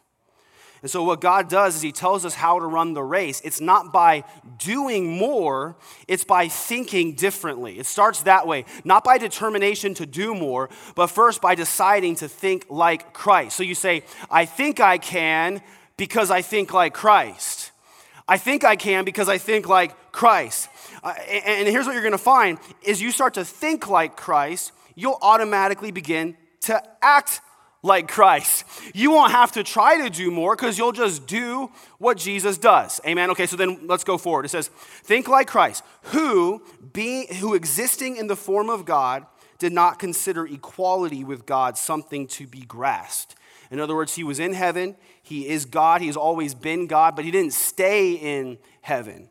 And 0.81 0.89
so, 0.89 1.03
what 1.03 1.21
God 1.21 1.47
does 1.47 1.75
is 1.75 1.83
He 1.83 1.91
tells 1.91 2.25
us 2.25 2.33
how 2.33 2.57
to 2.57 2.65
run 2.65 2.93
the 2.93 3.03
race. 3.03 3.39
It's 3.41 3.61
not 3.61 3.93
by 3.93 4.23
doing 4.57 5.15
more, 5.15 5.75
it's 6.07 6.23
by 6.23 6.47
thinking 6.47 7.13
differently. 7.13 7.77
It 7.77 7.85
starts 7.85 8.23
that 8.23 8.47
way, 8.47 8.65
not 8.83 9.03
by 9.03 9.19
determination 9.19 9.93
to 9.95 10.07
do 10.07 10.33
more, 10.33 10.69
but 10.95 11.07
first 11.07 11.39
by 11.39 11.53
deciding 11.53 12.15
to 12.15 12.27
think 12.27 12.65
like 12.67 13.13
Christ. 13.13 13.57
So, 13.57 13.61
you 13.61 13.75
say, 13.75 14.03
I 14.31 14.45
think 14.45 14.79
I 14.79 14.97
can 14.97 15.61
because 15.97 16.31
I 16.31 16.41
think 16.41 16.73
like 16.73 16.95
Christ. 16.95 17.60
I 18.27 18.37
think 18.37 18.63
I 18.63 18.75
can 18.75 19.05
because 19.05 19.29
I 19.29 19.37
think 19.37 19.67
like 19.67 20.11
Christ. 20.11 20.69
Uh, 21.03 21.13
and 21.29 21.67
here's 21.67 21.85
what 21.85 21.93
you're 21.93 22.01
going 22.01 22.11
to 22.11 22.17
find 22.17 22.57
is 22.83 23.01
you 23.01 23.11
start 23.11 23.33
to 23.35 23.45
think 23.45 23.89
like 23.89 24.15
Christ, 24.15 24.71
you'll 24.95 25.19
automatically 25.21 25.91
begin 25.91 26.37
to 26.61 26.81
act 27.01 27.41
like 27.83 28.07
Christ. 28.07 28.63
You 28.93 29.11
won't 29.11 29.31
have 29.31 29.53
to 29.53 29.63
try 29.63 30.03
to 30.03 30.09
do 30.09 30.29
more 30.29 30.55
because 30.55 30.77
you'll 30.77 30.91
just 30.91 31.25
do 31.25 31.71
what 31.97 32.17
Jesus 32.17 32.57
does. 32.57 33.01
Amen. 33.05 33.31
Okay, 33.31 33.47
so 33.47 33.55
then 33.55 33.87
let's 33.87 34.03
go 34.03 34.17
forward. 34.17 34.45
It 34.45 34.49
says, 34.49 34.67
"Think 35.03 35.27
like 35.27 35.47
Christ, 35.47 35.83
who 36.03 36.61
being 36.93 37.27
who 37.35 37.53
existing 37.53 38.17
in 38.17 38.27
the 38.27 38.35
form 38.35 38.69
of 38.69 38.85
God 38.85 39.25
did 39.57 39.73
not 39.73 39.99
consider 39.99 40.45
equality 40.45 41.23
with 41.23 41.45
God 41.45 41.77
something 41.77 42.27
to 42.27 42.45
be 42.45 42.61
grasped." 42.61 43.35
In 43.71 43.79
other 43.79 43.95
words, 43.95 44.15
he 44.15 44.23
was 44.25 44.39
in 44.39 44.53
heaven, 44.53 44.97
he 45.23 45.47
is 45.47 45.63
God, 45.63 46.01
he 46.01 46.07
has 46.07 46.17
always 46.17 46.53
been 46.53 46.87
God, 46.87 47.15
but 47.15 47.23
he 47.23 47.31
didn't 47.31 47.53
stay 47.53 48.13
in 48.13 48.57
heaven. 48.81 49.29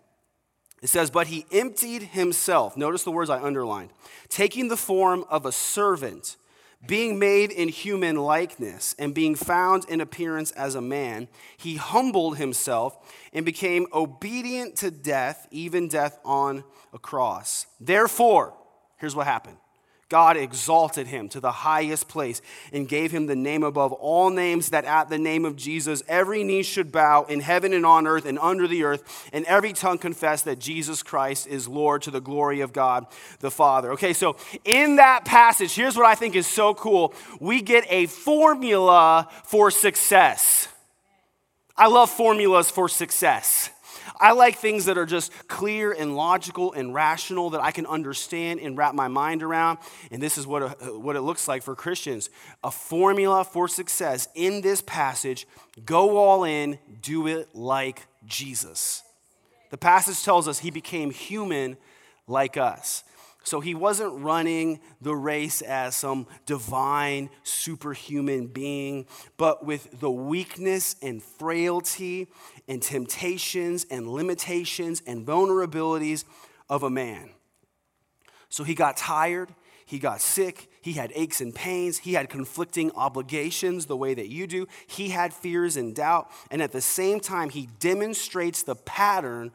It 0.82 0.88
says, 0.88 1.11
But 1.11 1.26
he 1.26 1.44
emptied 1.52 2.02
himself. 2.02 2.75
Notice 2.75 3.04
the 3.04 3.11
words 3.11 3.28
I 3.28 3.42
underlined. 3.42 3.90
Taking 4.30 4.68
the 4.68 4.78
form 4.78 5.26
of 5.28 5.44
a 5.44 5.52
servant, 5.52 6.37
being 6.87 7.18
made 7.18 7.50
in 7.50 7.68
human 7.68 8.16
likeness, 8.16 8.94
and 8.99 9.12
being 9.12 9.35
found 9.35 9.85
in 9.90 10.00
appearance 10.00 10.52
as 10.52 10.75
a 10.75 10.80
man, 10.80 11.28
he 11.59 11.76
humbled 11.76 12.38
himself 12.38 12.97
and 13.35 13.44
became 13.44 13.87
obedient 13.92 14.76
to 14.76 14.90
death, 14.90 15.47
even 15.50 15.87
death 15.87 16.18
on 16.25 16.64
a 16.94 16.99
cross. 16.99 17.66
Therefore, 17.78 18.54
here's 18.97 19.14
what 19.14 19.26
happened 19.26 19.59
God 20.11 20.37
exalted 20.37 21.07
him 21.07 21.29
to 21.31 21.40
the 21.40 21.52
highest 21.52 22.09
place 22.09 22.43
and 22.73 22.88
gave 22.88 23.12
him 23.12 23.26
the 23.26 23.37
name 23.37 23.62
above 23.62 23.93
all 23.93 24.29
names, 24.29 24.71
that 24.71 24.85
at 24.85 25.09
the 25.09 25.19
name 25.19 25.45
of 25.45 25.55
Jesus 25.55 26.02
every 26.09 26.43
knee 26.43 26.64
should 26.64 26.90
bow 26.90 27.25
in 27.25 27.38
heaven 27.38 27.73
and 27.73 27.87
on 27.87 28.09
earth 28.09 28.26
and 28.26 28.38
under 28.40 28.67
the 28.67 28.83
earth, 28.83 29.31
and 29.33 29.45
every 29.47 29.73
tongue 29.73 29.99
confess 29.99 30.43
that 30.43 30.59
Jesus 30.59 31.05
Christ 31.05 31.47
is 31.47 31.69
Lord 31.69 32.02
to 32.02 32.11
the 32.11 32.21
glory 32.21 32.61
of 32.61 32.73
God 32.73 33.07
the 33.38 33.52
Father. 33.52 33.93
Okay, 33.93 34.12
so 34.12 34.37
in 34.64 34.97
that 34.97 35.25
passage, 35.25 35.75
here's 35.75 35.97
what 35.97 36.07
I 36.07 36.17
think 36.17 36.35
is 36.35 36.47
so 36.47 36.75
cool 36.75 37.14
we 37.38 37.62
get 37.62 37.85
a 37.88 38.07
formula 38.07 39.29
for 39.45 39.71
success. 39.71 40.67
I 41.76 41.87
love 41.87 42.11
formulas 42.11 42.69
for 42.69 42.88
success. 42.88 43.71
I 44.19 44.33
like 44.33 44.57
things 44.57 44.87
that 44.87 44.99
are 44.99 45.07
just 45.07 45.33
clear 45.49 45.93
and 45.93 46.17
logical 46.17 46.73
and 46.73 46.95
rational 46.95 47.50
that 47.50 47.61
I 47.61 47.71
can 47.71 47.87
understand 47.87 48.61
and 48.61 48.76
wrap 48.76 48.95
my 48.95 49.09
mind 49.09 49.43
around. 49.43 49.79
And 50.11 50.23
this 50.23 50.38
is 50.38 50.47
what, 50.47 50.62
a, 50.62 50.99
what 50.99 51.17
it 51.17 51.23
looks 51.23 51.47
like 51.49 51.62
for 51.62 51.75
Christians 51.75 52.31
a 52.64 52.71
formula 52.71 53.45
for 53.45 53.69
success 53.69 54.29
in 54.35 54.61
this 54.61 54.83
passage 54.83 55.47
go 55.85 56.17
all 56.17 56.45
in, 56.45 56.79
do 57.00 57.26
it 57.26 57.55
like 57.55 58.07
Jesus. 58.26 59.02
The 59.71 59.79
passage 59.79 60.23
tells 60.25 60.49
us 60.49 60.59
he 60.59 60.71
became 60.71 61.11
human 61.11 61.76
like 62.26 62.57
us. 62.57 63.05
So 63.42 63.61
he 63.61 63.75
wasn't 63.75 64.20
running 64.20 64.80
the 65.00 65.14
race 65.16 65.62
as 65.62 65.97
some 65.97 66.26
divine, 66.44 67.30
superhuman 67.42 68.49
being, 68.49 69.06
but 69.37 69.64
with 69.64 69.99
the 69.99 70.11
weakness 70.11 70.94
and 71.02 71.23
frailty 71.23 72.28
and 72.68 72.82
temptations 72.82 73.87
and 73.90 74.06
limitations 74.06 75.02
and 75.06 75.26
vulnerabilities 75.26 76.25
of 76.68 76.82
a 76.82 76.90
man. 76.90 77.30
So 78.50 78.62
he 78.62 78.75
got 78.75 78.97
tired, 78.97 79.54
he 79.87 79.99
got 79.99 80.20
sick, 80.20 80.68
he 80.82 80.92
had 80.92 81.11
aches 81.14 81.40
and 81.40 81.54
pains, 81.54 81.99
he 81.99 82.12
had 82.12 82.28
conflicting 82.28 82.92
obligations 82.92 83.87
the 83.87 83.97
way 83.97 84.12
that 84.12 84.28
you 84.28 84.47
do, 84.47 84.66
he 84.87 85.09
had 85.09 85.32
fears 85.32 85.76
and 85.76 85.94
doubt, 85.94 86.30
and 86.50 86.61
at 86.62 86.73
the 86.73 86.80
same 86.80 87.20
time, 87.20 87.50
he 87.50 87.68
demonstrates 87.78 88.62
the 88.62 88.76
pattern 88.76 89.50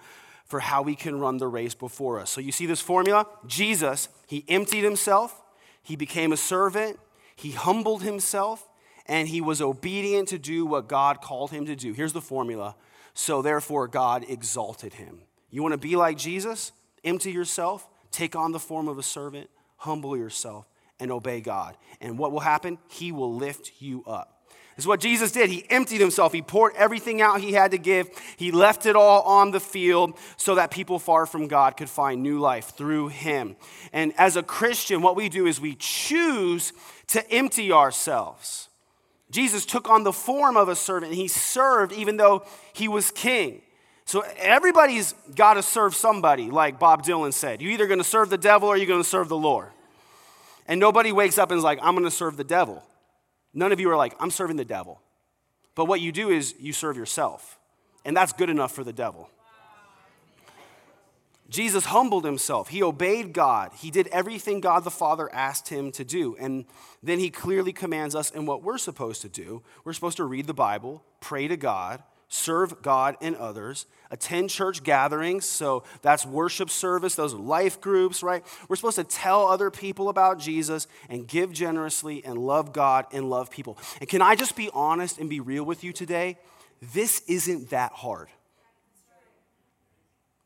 for 0.45 0.59
how 0.59 0.81
we 0.81 0.95
can 0.95 1.19
run 1.19 1.37
the 1.37 1.47
race 1.47 1.73
before 1.73 2.19
us. 2.19 2.29
So 2.29 2.39
you 2.39 2.51
see 2.51 2.65
this 2.65 2.81
formula? 2.81 3.27
Jesus, 3.45 4.09
he 4.27 4.45
emptied 4.47 4.83
himself, 4.83 5.41
he 5.81 5.95
became 5.95 6.31
a 6.31 6.37
servant, 6.37 6.99
he 7.35 7.51
humbled 7.51 8.03
himself, 8.03 8.67
and 9.07 9.27
he 9.27 9.41
was 9.41 9.61
obedient 9.61 10.29
to 10.29 10.39
do 10.39 10.65
what 10.65 10.87
God 10.87 11.21
called 11.21 11.51
him 11.51 11.65
to 11.65 11.75
do. 11.75 11.93
Here's 11.93 12.13
the 12.13 12.21
formula. 12.21 12.75
So 13.13 13.41
therefore, 13.41 13.87
God 13.87 14.25
exalted 14.27 14.95
him. 14.95 15.21
You 15.49 15.61
want 15.61 15.73
to 15.73 15.77
be 15.77 15.95
like 15.95 16.17
Jesus? 16.17 16.71
Empty 17.03 17.31
yourself, 17.31 17.87
take 18.11 18.35
on 18.35 18.51
the 18.51 18.59
form 18.59 18.87
of 18.87 18.97
a 18.97 19.03
servant, 19.03 19.49
humble 19.77 20.17
yourself, 20.17 20.67
and 20.99 21.11
obey 21.11 21.39
God. 21.39 21.77
And 22.01 22.17
what 22.17 22.31
will 22.31 22.39
happen? 22.39 22.77
He 22.89 23.11
will 23.11 23.33
lift 23.33 23.73
you 23.79 24.03
up. 24.05 24.34
This 24.75 24.83
is 24.83 24.87
what 24.87 24.99
Jesus 24.99 25.31
did. 25.31 25.49
He 25.49 25.65
emptied 25.69 26.01
himself. 26.01 26.33
He 26.33 26.41
poured 26.41 26.73
everything 26.75 27.21
out 27.21 27.39
he 27.39 27.53
had 27.53 27.71
to 27.71 27.77
give. 27.77 28.09
He 28.35 28.51
left 28.51 28.85
it 28.85 28.97
all 28.97 29.21
on 29.21 29.51
the 29.51 29.61
field 29.61 30.17
so 30.35 30.55
that 30.55 30.69
people 30.69 30.99
far 30.99 31.25
from 31.25 31.47
God 31.47 31.77
could 31.77 31.89
find 31.89 32.21
new 32.21 32.39
life 32.39 32.75
through 32.75 33.07
him. 33.07 33.55
And 33.93 34.13
as 34.17 34.35
a 34.35 34.43
Christian, 34.43 35.01
what 35.01 35.15
we 35.15 35.29
do 35.29 35.45
is 35.45 35.61
we 35.61 35.75
choose 35.75 36.73
to 37.07 37.31
empty 37.31 37.71
ourselves. 37.71 38.67
Jesus 39.31 39.65
took 39.65 39.89
on 39.89 40.03
the 40.03 40.11
form 40.13 40.57
of 40.57 40.67
a 40.67 40.75
servant 40.75 41.13
he 41.13 41.29
served 41.29 41.93
even 41.93 42.17
though 42.17 42.45
he 42.73 42.89
was 42.89 43.11
king. 43.11 43.61
So 44.03 44.23
everybody's 44.37 45.13
got 45.35 45.55
to 45.55 45.63
serve 45.63 45.95
somebody, 45.95 46.51
like 46.51 46.79
Bob 46.79 47.03
Dylan 47.03 47.33
said. 47.33 47.61
You're 47.61 47.71
either 47.71 47.87
going 47.87 47.99
to 47.99 48.03
serve 48.03 48.29
the 48.29 48.37
devil 48.37 48.67
or 48.69 48.77
you're 48.77 48.85
going 48.85 49.01
to 49.01 49.09
serve 49.09 49.29
the 49.29 49.37
Lord. 49.37 49.69
And 50.67 50.79
nobody 50.79 51.11
wakes 51.11 51.37
up 51.37 51.49
and 51.49 51.57
is 51.57 51.63
like, 51.63 51.79
I'm 51.81 51.95
going 51.95 52.05
to 52.05 52.11
serve 52.11 52.37
the 52.37 52.43
devil. 52.43 52.83
None 53.55 53.71
of 53.71 53.79
you 53.79 53.89
are 53.89 53.95
like, 53.95 54.13
I'm 54.19 54.29
serving 54.29 54.57
the 54.57 54.65
devil. 54.65 55.01
But 55.73 55.85
what 55.85 56.01
you 56.01 56.11
do 56.11 56.29
is 56.29 56.53
you 56.59 56.73
serve 56.73 56.97
yourself. 56.97 57.57
And 58.03 58.15
that's 58.15 58.33
good 58.33 58.49
enough 58.49 58.73
for 58.73 58.83
the 58.83 58.93
devil. 58.93 59.29
Jesus 61.49 61.85
humbled 61.85 62.25
himself. 62.25 62.69
He 62.69 62.83
obeyed 62.83 63.31
God. 63.31 63.71
He 63.77 63.91
did 63.91 64.07
everything 64.07 64.61
God 64.61 64.83
the 64.83 64.91
Father 64.91 65.33
asked 65.33 65.69
him 65.69 65.91
to 65.93 66.03
do. 66.03 66.35
And 66.39 66.65
then 67.01 67.19
he 67.19 67.29
clearly 67.29 67.71
commands 67.71 68.15
us 68.15 68.31
in 68.31 68.45
what 68.45 68.63
we're 68.63 68.77
supposed 68.77 69.21
to 69.21 69.29
do. 69.29 69.61
We're 69.83 69.93
supposed 69.93 70.17
to 70.17 70.25
read 70.25 70.47
the 70.47 70.53
Bible, 70.53 71.03
pray 71.21 71.47
to 71.47 71.55
God, 71.55 72.03
serve 72.27 72.81
God 72.81 73.15
and 73.21 73.35
others, 73.35 73.85
attend 74.11 74.49
church 74.49 74.83
gatherings. 74.83 75.45
So 75.45 75.83
that's 76.01 76.25
worship 76.25 76.69
service, 76.69 77.15
those 77.15 77.33
life 77.33 77.79
groups, 77.81 78.23
right? 78.23 78.45
We're 78.67 78.75
supposed 78.75 78.97
to 78.97 79.03
tell 79.03 79.47
other 79.47 79.71
people 79.71 80.09
about 80.09 80.39
Jesus 80.39 80.87
and 81.09 81.27
give 81.27 81.51
generously 81.51 82.23
and 82.25 82.37
love 82.37 82.73
God 82.73 83.05
and 83.11 83.29
love 83.29 83.51
people. 83.51 83.77
And 83.99 84.09
can 84.09 84.21
I 84.21 84.35
just 84.35 84.55
be 84.55 84.69
honest 84.73 85.19
and 85.19 85.29
be 85.29 85.39
real 85.39 85.63
with 85.63 85.83
you 85.83 85.93
today? 85.93 86.37
This 86.93 87.21
isn't 87.27 87.69
that 87.69 87.91
hard. 87.91 88.27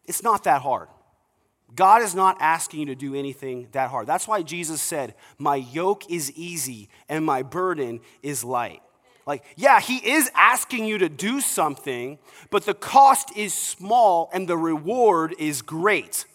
It's 0.05 0.23
not 0.23 0.43
that 0.45 0.61
hard. 0.61 0.87
God 1.75 2.01
is 2.01 2.15
not 2.15 2.37
asking 2.39 2.81
you 2.81 2.85
to 2.87 2.95
do 2.95 3.13
anything 3.13 3.67
that 3.73 3.91
hard. 3.91 4.07
That's 4.07 4.27
why 4.27 4.41
Jesus 4.41 4.81
said, 4.81 5.13
My 5.37 5.55
yoke 5.55 6.09
is 6.09 6.31
easy 6.31 6.89
and 7.07 7.23
my 7.23 7.43
burden 7.43 7.99
is 8.23 8.43
light. 8.43 8.81
Like, 9.29 9.43
yeah, 9.55 9.79
he 9.79 9.97
is 9.97 10.31
asking 10.33 10.85
you 10.85 10.97
to 10.97 11.07
do 11.07 11.39
something, 11.39 12.17
but 12.49 12.65
the 12.65 12.73
cost 12.73 13.37
is 13.37 13.53
small 13.53 14.27
and 14.33 14.49
the 14.49 14.57
reward 14.57 15.35
is 15.37 15.61
great. 15.61 16.25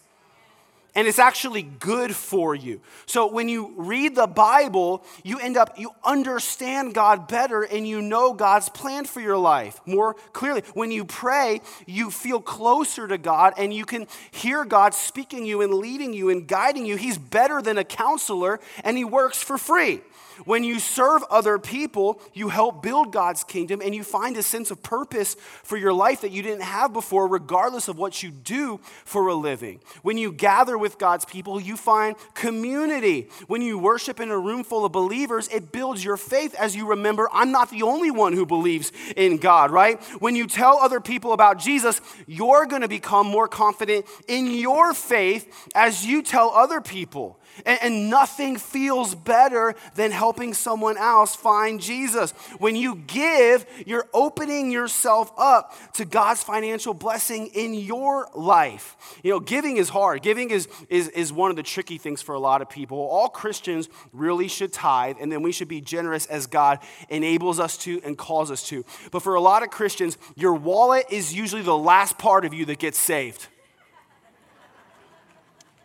And 0.95 1.09
it's 1.09 1.19
actually 1.19 1.63
good 1.63 2.15
for 2.15 2.55
you. 2.55 2.81
So 3.07 3.27
when 3.27 3.49
you 3.49 3.75
read 3.77 4.15
the 4.15 4.29
Bible, 4.29 5.05
you 5.25 5.41
end 5.41 5.57
up, 5.57 5.77
you 5.77 5.91
understand 6.05 6.95
God 6.95 7.27
better 7.27 7.65
and 7.65 7.85
you 7.85 8.01
know 8.01 8.33
God's 8.33 8.69
plan 8.69 9.07
for 9.07 9.21
your 9.21 9.39
life 9.39 9.81
more 9.87 10.15
clearly. 10.33 10.63
When 10.75 10.93
you 10.93 11.05
pray, 11.05 11.63
you 11.87 12.13
feel 12.13 12.41
closer 12.41 13.09
to 13.09 13.19
God 13.19 13.55
and 13.59 13.75
you 13.75 13.85
can 13.85 14.07
hear 14.31 14.65
God 14.65 14.95
speaking 14.95 15.45
you 15.45 15.63
and 15.63 15.75
leading 15.75 16.13
you 16.13 16.31
and 16.31 16.47
guiding 16.47 16.87
you. 16.87 16.95
He's 16.95 17.19
better 17.19 17.61
than 17.61 17.77
a 17.77 17.83
counselor 17.83 18.61
and 18.85 18.97
he 18.97 19.05
works 19.05 19.43
for 19.43 19.59
free. 19.59 20.01
When 20.45 20.65
you 20.65 20.79
serve 20.79 21.23
other 21.31 21.59
people, 21.59 22.21
you 22.33 22.49
help 22.49 22.83
build 22.83 23.13
God's 23.13 23.45
kingdom 23.45 23.81
and 23.81 23.95
you 23.95 24.03
find 24.03 24.37
a 24.37 24.43
sense 24.43 24.71
of 24.71 24.83
purpose 24.83 25.35
for 25.63 25.77
your 25.77 25.93
life 25.93 26.23
that 26.23 26.33
you 26.33 26.43
didn't 26.43 26.63
have 26.63 26.93
before, 26.93 27.29
regardless 27.29 27.89
of 27.89 27.99
what 27.99 28.23
you 28.23 28.31
do 28.31 28.81
for 29.05 29.29
a 29.29 29.35
living. 29.35 29.81
When 30.03 30.19
you 30.19 30.33
gather 30.33 30.77
with 30.77 30.99
God's 30.99 31.25
people, 31.25 31.61
you 31.61 31.77
find 31.77 32.17
community. 32.35 33.29
When 33.47 33.63
you 33.63 33.79
worship 33.79 34.21
in 34.21 34.31
a 34.31 34.39
room 34.39 34.65
full 34.65 34.85
of 34.85 34.93
believers, 34.93 35.49
it 35.49 35.73
builds 35.73 36.05
your 36.05 36.17
faith 36.17 36.55
as 36.55 36.75
you 36.75 36.89
remember, 36.89 37.29
I'm 37.33 37.53
not 37.53 37.71
the 37.71 37.83
only 37.83 38.11
one 38.11 38.33
who 38.33 38.47
believes 38.47 38.93
in 39.17 39.37
God, 39.37 39.71
right? 39.71 40.03
When 40.21 40.37
you 40.37 40.47
tell 40.47 40.79
other 40.79 41.01
people 41.01 41.33
about 41.33 41.59
Jesus, 41.59 42.01
you're 42.27 42.67
going 42.67 42.83
to 42.83 42.89
become 42.89 43.27
more 43.27 43.49
confident 43.49 44.07
in 44.29 44.47
your 44.47 44.95
faith 44.95 45.71
as 45.75 46.05
you 46.07 46.23
tell 46.23 46.51
other 46.51 46.81
people. 46.81 47.39
And, 47.65 47.79
and, 47.83 48.11
nothing 48.11 48.57
feels 48.57 49.15
better 49.15 49.77
than 49.95 50.11
helping 50.11 50.24
someone 50.55 50.97
else 50.97 51.35
find 51.35 51.81
Jesus. 51.81 52.33
When 52.59 52.77
you 52.77 52.97
give, 53.07 53.67
you're 53.87 54.09
opening 54.13 54.71
yourself 54.71 55.33
up 55.37 55.75
to 55.95 56.05
God's 56.05 56.43
financial 56.43 56.95
blessing 56.95 57.49
in 57.49 57.75
your 57.75 58.29
life. 58.35 58.97
You 59.23 59.33
know, 59.33 59.41
giving 59.41 59.77
is 59.77 59.89
hard. 59.89 60.23
Giving 60.23 60.51
is, 60.51 60.69
is, 60.89 61.09
is 61.09 61.33
one 61.33 61.51
of 61.51 61.57
the 61.57 61.63
tricky 61.63 61.99
things 61.99 62.23
for 62.23 62.35
a 62.35 62.39
lot 62.39 62.63
of 62.63 62.71
people. 62.71 62.99
All 62.99 63.29
Christians 63.29 63.89
really 64.13 64.49
should 64.49 64.73
tithe, 64.73 65.17
and 65.21 65.31
then 65.31 65.43
we 65.43 65.53
should 65.53 65.69
be 65.69 65.81
generous 65.81 66.27
as 66.27 66.47
God 66.47 66.79
enables 67.09 67.61
us 67.61 67.77
to 67.79 68.01
and 68.05 68.17
calls 68.17 68.51
us 68.51 68.67
to. 68.69 68.85
But 69.11 69.23
for 69.23 69.35
a 69.35 69.41
lot 69.41 69.63
of 69.63 69.71
Christians, 69.71 70.19
your 70.37 70.55
wallet 70.55 71.07
is 71.11 71.35
usually 71.35 71.63
the 71.63 71.77
last 71.77 72.19
part 72.19 72.45
of 72.45 72.55
you 72.55 72.65
that 72.67 72.79
gets 72.79 72.99
saved. 72.99 73.49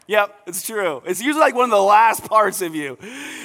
Yep, 0.09 0.41
it's 0.47 0.65
true. 0.65 1.03
It's 1.05 1.21
usually 1.21 1.39
like 1.39 1.53
one 1.53 1.65
of 1.65 1.69
the 1.69 1.83
last 1.83 2.27
parts 2.27 2.63
of 2.63 2.73
you. 2.73 2.97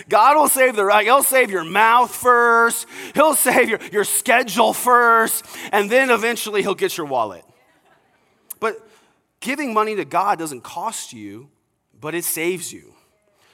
God 0.09 0.35
will 0.35 0.49
save 0.49 0.77
the 0.77 0.85
right. 0.87 1.05
He'll 1.05 1.23
save 1.23 1.51
your 1.51 1.63
mouth 1.63 2.11
first. 2.11 2.87
He'll 3.13 3.35
save 3.35 3.69
your, 3.69 3.81
your 3.93 4.05
schedule 4.05 4.73
first. 4.73 5.45
And 5.73 5.91
then 5.91 6.09
eventually 6.09 6.63
he'll 6.63 6.75
get 6.75 6.97
your 6.97 7.05
wallet. 7.05 7.45
But 8.61 8.81
giving 9.41 9.75
money 9.75 9.95
to 9.97 10.07
God 10.07 10.39
doesn't 10.39 10.63
cost 10.63 11.13
you, 11.13 11.51
but 12.01 12.15
it 12.15 12.25
saves 12.25 12.73
you. 12.73 12.95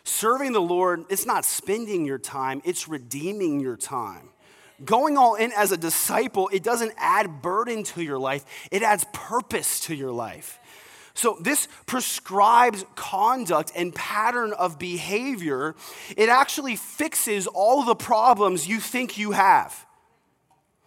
Serving 0.05 0.53
the 0.53 0.61
Lord, 0.61 1.05
it's 1.11 1.27
not 1.27 1.45
spending 1.45 2.05
your 2.05 2.19
time, 2.19 2.63
it's 2.65 2.87
redeeming 2.87 3.59
your 3.59 3.77
time. 3.77 4.29
going 4.85 5.19
all 5.19 5.35
in 5.35 5.51
as 5.57 5.73
a 5.73 5.77
disciple, 5.77 6.49
it 6.53 6.63
doesn't 6.63 6.93
add 6.97 7.43
burden 7.43 7.83
to 7.83 8.03
your 8.03 8.21
life, 8.21 8.45
it 8.71 8.85
adds 8.85 9.05
purpose 9.13 9.81
to 9.81 9.97
your 9.97 10.13
life. 10.13 10.60
So, 11.15 11.37
this 11.41 11.69
prescribes 11.87 12.85
conduct 12.95 13.73
and 13.75 13.95
pattern 13.95 14.53
of 14.53 14.79
behavior. 14.79 15.75
It 16.17 16.29
actually 16.29 16.77
fixes 16.77 17.47
all 17.47 17.85
the 17.85 17.97
problems 17.97 18.69
you 18.69 18.81
think 18.81 19.19
you 19.19 19.33
have. 19.33 19.87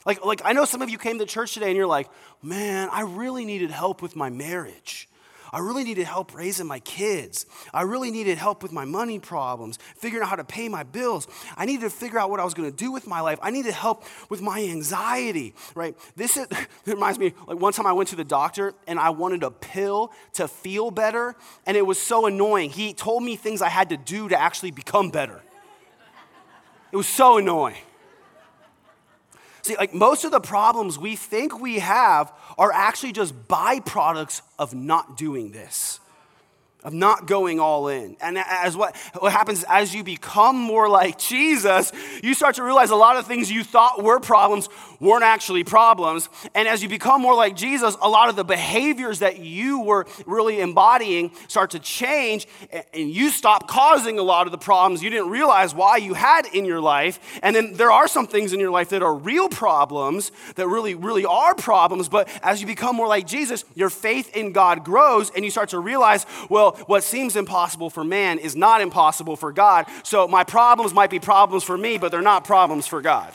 Like, 0.06 0.26
like, 0.26 0.42
I 0.44 0.54
know 0.54 0.66
some 0.66 0.82
of 0.82 0.90
you 0.90 0.98
came 0.98 1.20
to 1.20 1.26
church 1.26 1.54
today 1.54 1.68
and 1.68 1.78
you're 1.78 1.88
like, 1.88 2.10
man, 2.42 2.90
I 2.92 3.02
really 3.02 3.46
needed 3.46 3.72
help 3.72 4.02
with 4.02 4.16
my 4.16 4.30
marriage. 4.30 5.08
I 5.54 5.60
really 5.60 5.84
needed 5.84 6.06
help 6.06 6.34
raising 6.34 6.66
my 6.66 6.80
kids. 6.80 7.46
I 7.72 7.84
really 7.84 8.10
needed 8.10 8.40
help 8.40 8.64
with 8.64 8.72
my 8.72 8.86
money 8.86 9.20
problems, 9.20 9.78
figuring 9.96 10.24
out 10.24 10.30
how 10.30 10.36
to 10.36 10.44
pay 10.44 10.68
my 10.68 10.82
bills. 10.82 11.28
I 11.56 11.66
needed 11.66 11.82
to 11.84 11.92
figure 11.92 12.18
out 12.18 12.32
what 12.32 12.40
I 12.40 12.44
was 12.44 12.56
going 12.56 12.70
to 12.70 12.76
do 12.76 12.92
with 12.92 13.06
my 13.06 13.22
life. 13.22 13.38
I 13.40 13.52
needed 13.52 13.76
help 13.76 14.04
with 14.30 14.42
my 14.42 14.64
anxiety, 14.64 15.54
right? 15.76 15.96
This 16.16 16.38
is, 16.38 16.48
reminds 16.88 17.20
me, 17.20 17.34
like 17.48 17.60
one 17.60 17.72
time 17.72 17.86
I 17.86 17.94
went 17.94 18.10
to 18.10 18.16
the 18.16 18.24
doctor 18.24 18.74
and 18.88 19.00
I 19.00 19.12
wanted 19.12 19.44
a 19.44 19.52
pill 19.52 20.12
to 20.34 20.48
feel 20.48 20.90
better, 20.90 21.36
and 21.68 21.78
it 21.78 21.86
was 21.86 22.02
so 22.02 22.26
annoying. 22.26 22.72
He 22.72 22.94
told 22.96 23.22
me 23.22 23.36
things 23.36 23.62
I 23.62 23.70
had 23.70 23.90
to 23.90 23.98
do 23.98 24.30
to 24.30 24.40
actually 24.40 24.72
become 24.72 25.12
better. 25.12 25.40
It 26.92 26.98
was 26.98 27.08
so 27.08 27.38
annoying. 27.38 27.78
See, 29.64 29.78
like 29.78 29.94
most 29.94 30.26
of 30.26 30.32
the 30.32 30.42
problems 30.42 31.00
we 31.00 31.16
think 31.16 31.60
we 31.60 31.80
have 31.80 32.34
are 32.58 32.72
actually 32.72 33.14
just 33.14 33.48
byproducts 33.48 34.42
of 34.60 34.74
not 34.74 35.18
doing 35.18 35.52
this 35.52 36.00
of 36.84 36.94
not 36.94 37.28
going 37.28 37.60
all 37.60 37.88
in. 37.88 38.18
And 38.22 38.38
as 38.38 38.76
what, 38.76 38.96
what 39.20 39.32
happens 39.32 39.64
as 39.68 39.94
you 39.94 40.04
become 40.04 40.56
more 40.56 40.90
like 40.90 41.18
Jesus, 41.18 41.92
you 42.22 42.34
start 42.34 42.56
to 42.56 42.64
realize 42.64 42.90
a 42.90 42.96
lot 42.96 43.18
of 43.18 43.26
things 43.26 43.52
you 43.52 43.64
thought 43.64 44.04
were 44.04 44.20
problems 44.20 44.70
weren't 45.00 45.24
actually 45.24 45.64
problems. 45.64 46.30
And 46.56 46.68
as 46.68 46.82
you 46.82 46.90
become 46.90 47.22
more 47.22 47.36
like 47.36 47.56
Jesus, 47.56 47.98
a 48.02 48.10
lot 48.10 48.30
of 48.30 48.36
the 48.36 48.44
behaviors 48.44 49.20
that 49.20 49.40
you 49.40 49.82
were 49.82 50.06
really 50.26 50.62
embodying 50.62 51.32
start 51.48 51.72
to 51.72 51.80
change, 51.80 52.48
and 52.94 53.10
you 53.10 53.30
stop 53.30 53.68
causing 53.68 54.18
a 54.20 54.24
lot 54.24 54.48
of 54.48 54.52
the 54.52 54.58
problems 54.58 55.04
you 55.04 55.10
didn't 55.10 55.30
realize 55.30 55.76
why 55.76 55.98
you 55.98 56.14
had 56.14 56.46
in 56.54 56.66
your 56.66 56.80
life. 56.80 57.20
And 57.44 57.56
then 57.56 57.74
there 57.74 57.92
are 57.92 58.08
some 58.08 58.28
things 58.28 58.54
in 58.54 58.60
your 58.60 58.72
life 58.72 58.90
that 58.90 59.02
are 59.02 59.14
real 59.14 59.50
problems, 59.50 60.32
that 60.56 60.68
really, 60.68 60.96
really 60.96 61.26
are 61.26 61.54
problems. 61.56 62.08
But 62.08 62.30
as 62.42 62.62
you 62.62 62.68
become 62.68 62.96
more 62.96 63.08
like 63.08 63.28
Jesus, 63.28 63.66
your 63.76 63.90
faith 63.90 64.36
in 64.36 64.52
God 64.52 64.86
grows, 64.86 65.32
and 65.32 65.44
you 65.44 65.52
start 65.52 65.70
to 65.70 65.80
realize, 65.80 66.26
well, 66.50 66.73
what 66.88 67.04
seems 67.04 67.36
impossible 67.36 67.90
for 67.90 68.04
man 68.04 68.40
is 68.40 68.56
not 68.56 68.82
impossible 68.82 69.36
for 69.36 69.52
God. 69.52 69.86
So 70.04 70.28
my 70.28 70.44
problems 70.44 70.94
might 70.94 71.10
be 71.10 71.20
problems 71.20 71.64
for 71.64 71.78
me, 71.78 71.98
but 71.98 72.12
they're 72.12 72.22
not 72.22 72.44
problems 72.44 72.88
for 72.88 73.02
God. 73.02 73.34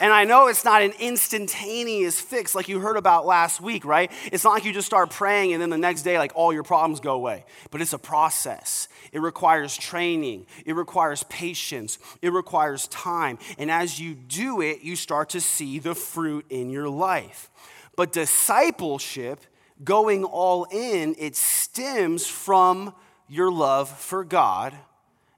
And 0.00 0.12
I 0.12 0.24
know 0.24 0.48
it's 0.48 0.64
not 0.64 0.82
an 0.82 0.92
instantaneous 0.98 2.20
fix 2.20 2.54
like 2.54 2.68
you 2.68 2.80
heard 2.80 2.96
about 2.96 3.26
last 3.26 3.60
week, 3.60 3.84
right? 3.84 4.10
It's 4.32 4.44
not 4.44 4.52
like 4.52 4.64
you 4.64 4.72
just 4.72 4.86
start 4.86 5.10
praying 5.10 5.52
and 5.52 5.62
then 5.62 5.70
the 5.70 5.78
next 5.78 6.02
day, 6.02 6.18
like 6.18 6.32
all 6.34 6.52
your 6.52 6.64
problems 6.64 7.00
go 7.00 7.14
away. 7.14 7.44
But 7.70 7.80
it's 7.80 7.92
a 7.92 7.98
process. 7.98 8.88
It 9.12 9.20
requires 9.20 9.76
training, 9.76 10.46
it 10.66 10.74
requires 10.74 11.22
patience, 11.24 11.98
it 12.20 12.32
requires 12.32 12.88
time. 12.88 13.38
And 13.58 13.70
as 13.70 14.00
you 14.00 14.14
do 14.14 14.60
it, 14.60 14.82
you 14.82 14.96
start 14.96 15.30
to 15.30 15.40
see 15.40 15.78
the 15.78 15.94
fruit 15.94 16.46
in 16.50 16.70
your 16.70 16.88
life. 16.88 17.50
But 17.96 18.12
discipleship 18.12 19.40
going 19.82 20.24
all 20.24 20.64
in, 20.70 21.16
it 21.18 21.34
stems 21.34 22.26
from 22.26 22.94
your 23.28 23.50
love 23.50 23.88
for 23.88 24.24
God 24.24 24.74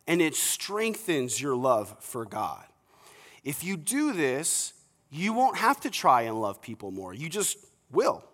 and 0.07 0.21
it 0.21 0.35
strengthens 0.35 1.41
your 1.41 1.57
love 1.57 1.97
for 2.01 2.25
God. 2.25 2.65
If 3.45 3.65
you 3.65 3.77
do 3.77 4.13
this, 4.13 4.73
you 5.11 5.33
won't 5.33 5.57
have 5.57 5.81
to 5.81 5.91
try 5.91 6.23
and 6.23 6.41
love 6.41 6.61
people 6.61 6.91
more. 6.91 7.15
You 7.15 7.29
just 7.29 7.59
will. 7.91 8.25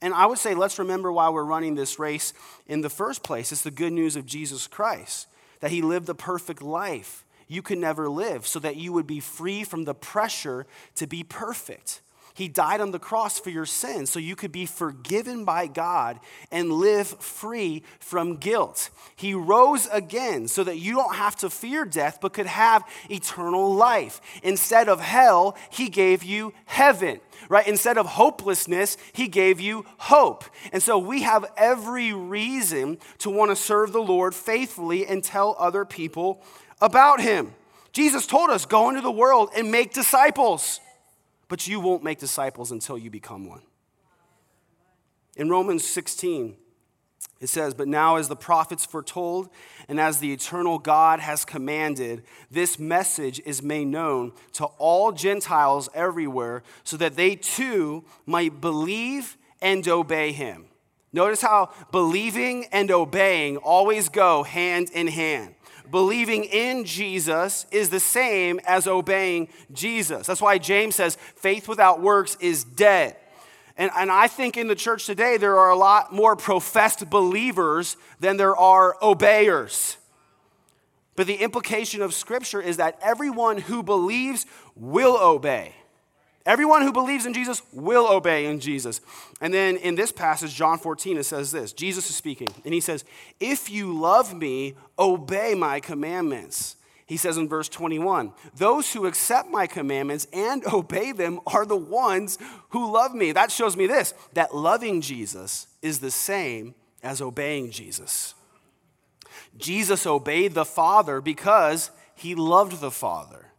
And 0.00 0.12
I 0.12 0.26
would 0.26 0.38
say, 0.38 0.54
let's 0.54 0.80
remember 0.80 1.12
why 1.12 1.30
we're 1.30 1.44
running 1.44 1.76
this 1.76 1.98
race 1.98 2.34
in 2.66 2.80
the 2.80 2.90
first 2.90 3.22
place. 3.22 3.52
It's 3.52 3.62
the 3.62 3.70
good 3.70 3.92
news 3.92 4.16
of 4.16 4.26
Jesus 4.26 4.66
Christ, 4.66 5.28
that 5.60 5.70
he 5.70 5.80
lived 5.80 6.06
the 6.06 6.14
perfect 6.14 6.60
life 6.60 7.24
you 7.46 7.62
could 7.62 7.78
never 7.78 8.08
live, 8.08 8.46
so 8.46 8.58
that 8.58 8.76
you 8.76 8.92
would 8.92 9.06
be 9.06 9.20
free 9.20 9.62
from 9.62 9.84
the 9.84 9.94
pressure 9.94 10.66
to 10.96 11.06
be 11.06 11.22
perfect. 11.22 12.00
He 12.34 12.48
died 12.48 12.80
on 12.80 12.92
the 12.92 12.98
cross 12.98 13.38
for 13.38 13.50
your 13.50 13.66
sins 13.66 14.10
so 14.10 14.18
you 14.18 14.34
could 14.36 14.52
be 14.52 14.64
forgiven 14.64 15.44
by 15.44 15.66
God 15.66 16.18
and 16.50 16.72
live 16.72 17.08
free 17.08 17.82
from 18.00 18.36
guilt. 18.36 18.90
He 19.16 19.34
rose 19.34 19.86
again 19.92 20.48
so 20.48 20.64
that 20.64 20.78
you 20.78 20.94
don't 20.94 21.14
have 21.14 21.36
to 21.36 21.50
fear 21.50 21.84
death 21.84 22.18
but 22.22 22.32
could 22.32 22.46
have 22.46 22.84
eternal 23.10 23.74
life. 23.74 24.20
Instead 24.42 24.88
of 24.88 25.00
hell, 25.00 25.56
He 25.70 25.88
gave 25.88 26.22
you 26.22 26.54
heaven, 26.64 27.20
right? 27.50 27.66
Instead 27.66 27.98
of 27.98 28.06
hopelessness, 28.06 28.96
He 29.12 29.28
gave 29.28 29.60
you 29.60 29.84
hope. 29.98 30.44
And 30.72 30.82
so 30.82 30.98
we 30.98 31.22
have 31.22 31.44
every 31.56 32.14
reason 32.14 32.98
to 33.18 33.30
want 33.30 33.50
to 33.50 33.56
serve 33.56 33.92
the 33.92 34.02
Lord 34.02 34.34
faithfully 34.34 35.06
and 35.06 35.22
tell 35.22 35.54
other 35.58 35.84
people 35.84 36.42
about 36.80 37.20
Him. 37.20 37.54
Jesus 37.92 38.26
told 38.26 38.48
us, 38.48 38.64
go 38.64 38.88
into 38.88 39.02
the 39.02 39.10
world 39.10 39.50
and 39.54 39.70
make 39.70 39.92
disciples 39.92 40.80
but 41.48 41.66
you 41.66 41.80
won't 41.80 42.02
make 42.02 42.18
disciples 42.18 42.70
until 42.70 42.96
you 42.96 43.10
become 43.10 43.46
one. 43.46 43.62
In 45.36 45.48
Romans 45.48 45.86
16, 45.86 46.56
it 47.40 47.48
says, 47.48 47.74
But 47.74 47.88
now, 47.88 48.16
as 48.16 48.28
the 48.28 48.36
prophets 48.36 48.86
foretold, 48.86 49.48
and 49.88 49.98
as 49.98 50.18
the 50.20 50.32
eternal 50.32 50.78
God 50.78 51.20
has 51.20 51.44
commanded, 51.44 52.22
this 52.50 52.78
message 52.78 53.40
is 53.44 53.62
made 53.62 53.86
known 53.86 54.32
to 54.52 54.66
all 54.78 55.10
Gentiles 55.10 55.88
everywhere, 55.94 56.62
so 56.84 56.96
that 56.98 57.16
they 57.16 57.34
too 57.34 58.04
might 58.26 58.60
believe 58.60 59.36
and 59.60 59.86
obey 59.88 60.32
him. 60.32 60.66
Notice 61.12 61.42
how 61.42 61.70
believing 61.90 62.66
and 62.72 62.90
obeying 62.90 63.56
always 63.58 64.08
go 64.08 64.44
hand 64.44 64.90
in 64.90 65.08
hand 65.08 65.54
believing 65.90 66.44
in 66.44 66.84
Jesus 66.84 67.66
is 67.70 67.90
the 67.90 68.00
same 68.00 68.60
as 68.66 68.86
obeying 68.86 69.48
Jesus. 69.72 70.26
That's 70.26 70.40
why 70.40 70.58
James 70.58 70.94
says 70.94 71.16
faith 71.36 71.68
without 71.68 72.00
works 72.00 72.36
is 72.40 72.64
dead. 72.64 73.16
And, 73.76 73.90
and 73.96 74.10
I 74.10 74.28
think 74.28 74.56
in 74.56 74.68
the 74.68 74.74
church 74.74 75.06
today, 75.06 75.36
there 75.36 75.58
are 75.58 75.70
a 75.70 75.76
lot 75.76 76.12
more 76.12 76.36
professed 76.36 77.08
believers 77.08 77.96
than 78.20 78.36
there 78.36 78.56
are 78.56 78.96
obeyers. 79.02 79.96
But 81.16 81.26
the 81.26 81.36
implication 81.36 82.02
of 82.02 82.14
Scripture 82.14 82.60
is 82.60 82.78
that 82.78 82.98
everyone 83.02 83.58
who 83.58 83.82
believes 83.82 84.46
will 84.74 85.18
obey. 85.18 85.74
Everyone 86.44 86.82
who 86.82 86.92
believes 86.92 87.24
in 87.24 87.34
Jesus 87.34 87.62
will 87.72 88.08
obey 88.08 88.46
in 88.46 88.58
Jesus. 88.58 89.00
And 89.40 89.54
then 89.54 89.76
in 89.76 89.94
this 89.94 90.10
passage, 90.10 90.54
John 90.54 90.78
14, 90.78 91.18
it 91.18 91.24
says 91.24 91.52
this 91.52 91.72
Jesus 91.72 92.10
is 92.10 92.16
speaking, 92.16 92.48
and 92.64 92.74
he 92.74 92.80
says, 92.80 93.04
If 93.38 93.70
you 93.70 93.96
love 93.96 94.34
me, 94.34 94.74
obey 94.98 95.54
my 95.54 95.80
commandments. 95.80 96.76
He 97.06 97.16
says 97.16 97.36
in 97.36 97.48
verse 97.48 97.68
21, 97.68 98.32
Those 98.56 98.92
who 98.92 99.06
accept 99.06 99.50
my 99.50 99.66
commandments 99.66 100.26
and 100.32 100.64
obey 100.72 101.12
them 101.12 101.40
are 101.46 101.66
the 101.66 101.76
ones 101.76 102.38
who 102.70 102.90
love 102.90 103.14
me. 103.14 103.32
That 103.32 103.52
shows 103.52 103.76
me 103.76 103.86
this 103.86 104.14
that 104.32 104.54
loving 104.54 105.00
Jesus 105.00 105.66
is 105.80 106.00
the 106.00 106.10
same 106.10 106.74
as 107.02 107.20
obeying 107.20 107.70
Jesus. 107.70 108.34
Jesus 109.56 110.06
obeyed 110.06 110.54
the 110.54 110.64
Father 110.64 111.20
because 111.20 111.90
he 112.14 112.34
loved 112.34 112.80
the 112.80 112.90
Father. 112.90 113.51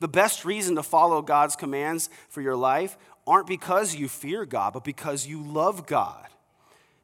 The 0.00 0.08
best 0.08 0.44
reason 0.44 0.76
to 0.76 0.82
follow 0.82 1.22
God's 1.22 1.56
commands 1.56 2.10
for 2.28 2.40
your 2.40 2.56
life 2.56 2.96
aren't 3.26 3.46
because 3.46 3.94
you 3.94 4.08
fear 4.08 4.44
God, 4.44 4.72
but 4.72 4.84
because 4.84 5.26
you 5.26 5.42
love 5.42 5.86
God. 5.86 6.26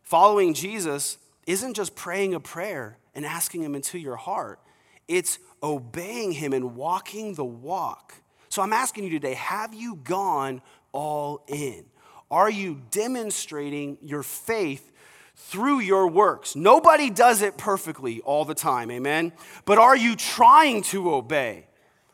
Following 0.02 0.54
Jesus 0.54 1.18
isn't 1.46 1.74
just 1.74 1.94
praying 1.94 2.34
a 2.34 2.40
prayer 2.40 2.98
and 3.14 3.24
asking 3.24 3.62
Him 3.62 3.74
into 3.74 3.98
your 3.98 4.16
heart, 4.16 4.60
it's 5.08 5.38
obeying 5.62 6.32
Him 6.32 6.52
and 6.52 6.76
walking 6.76 7.34
the 7.34 7.44
walk. 7.44 8.14
So 8.48 8.62
I'm 8.62 8.72
asking 8.72 9.04
you 9.04 9.10
today 9.10 9.34
have 9.34 9.74
you 9.74 9.96
gone 9.96 10.62
all 10.92 11.44
in? 11.48 11.84
Are 12.30 12.50
you 12.50 12.82
demonstrating 12.90 13.98
your 14.02 14.22
faith 14.22 14.92
through 15.34 15.80
your 15.80 16.08
works? 16.08 16.54
Nobody 16.56 17.10
does 17.10 17.42
it 17.42 17.58
perfectly 17.58 18.20
all 18.20 18.44
the 18.44 18.54
time, 18.54 18.90
amen? 18.90 19.32
But 19.64 19.78
are 19.78 19.96
you 19.96 20.16
trying 20.16 20.82
to 20.84 21.14
obey? 21.14 21.66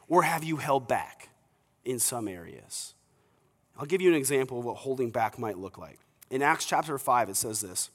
Or 0.09 0.23
have 0.23 0.43
you 0.43 0.57
held 0.57 0.89
back 0.89 1.29
in 1.85 1.99
some 1.99 2.29
areas? 2.29 2.95
I'll 3.77 3.87
give 3.87 4.01
you 4.01 4.11
an 4.11 4.17
example 4.17 4.59
of 4.59 4.65
what 4.65 4.79
holding 4.79 5.11
back 5.11 5.39
might 5.39 5.59
look 5.59 5.79
like. 5.79 6.01
In 6.31 6.43
Acts 6.43 6.65
chapter 6.65 6.99
5, 6.99 7.31
it 7.31 7.37
says 7.37 7.61
this 7.61 7.91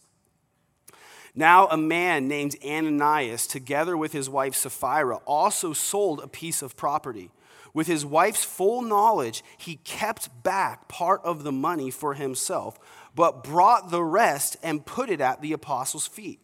Now 1.36 1.68
a 1.68 1.78
man 1.78 2.28
named 2.28 2.56
Ananias, 2.66 3.48
together 3.48 3.98
with 3.98 4.14
his 4.14 4.30
wife 4.30 4.56
Sapphira, 4.56 5.18
also 5.26 5.74
sold 5.74 6.22
a 6.22 6.28
piece 6.28 6.62
of 6.62 6.76
property. 6.78 7.32
With 7.74 7.88
his 7.88 8.06
wife's 8.06 8.44
full 8.44 8.84
knowledge, 8.84 9.44
he 9.58 9.78
kept 9.78 10.44
back 10.44 10.88
part 10.88 11.22
of 11.24 11.44
the 11.44 11.52
money 11.52 11.90
for 11.90 12.14
himself, 12.14 12.78
but 13.16 13.44
brought 13.44 13.90
the 13.90 14.04
rest 14.04 14.58
and 14.62 14.86
put 14.86 15.10
it 15.10 15.20
at 15.20 15.42
the 15.42 15.54
apostles' 15.54 16.06
feet. 16.06 16.40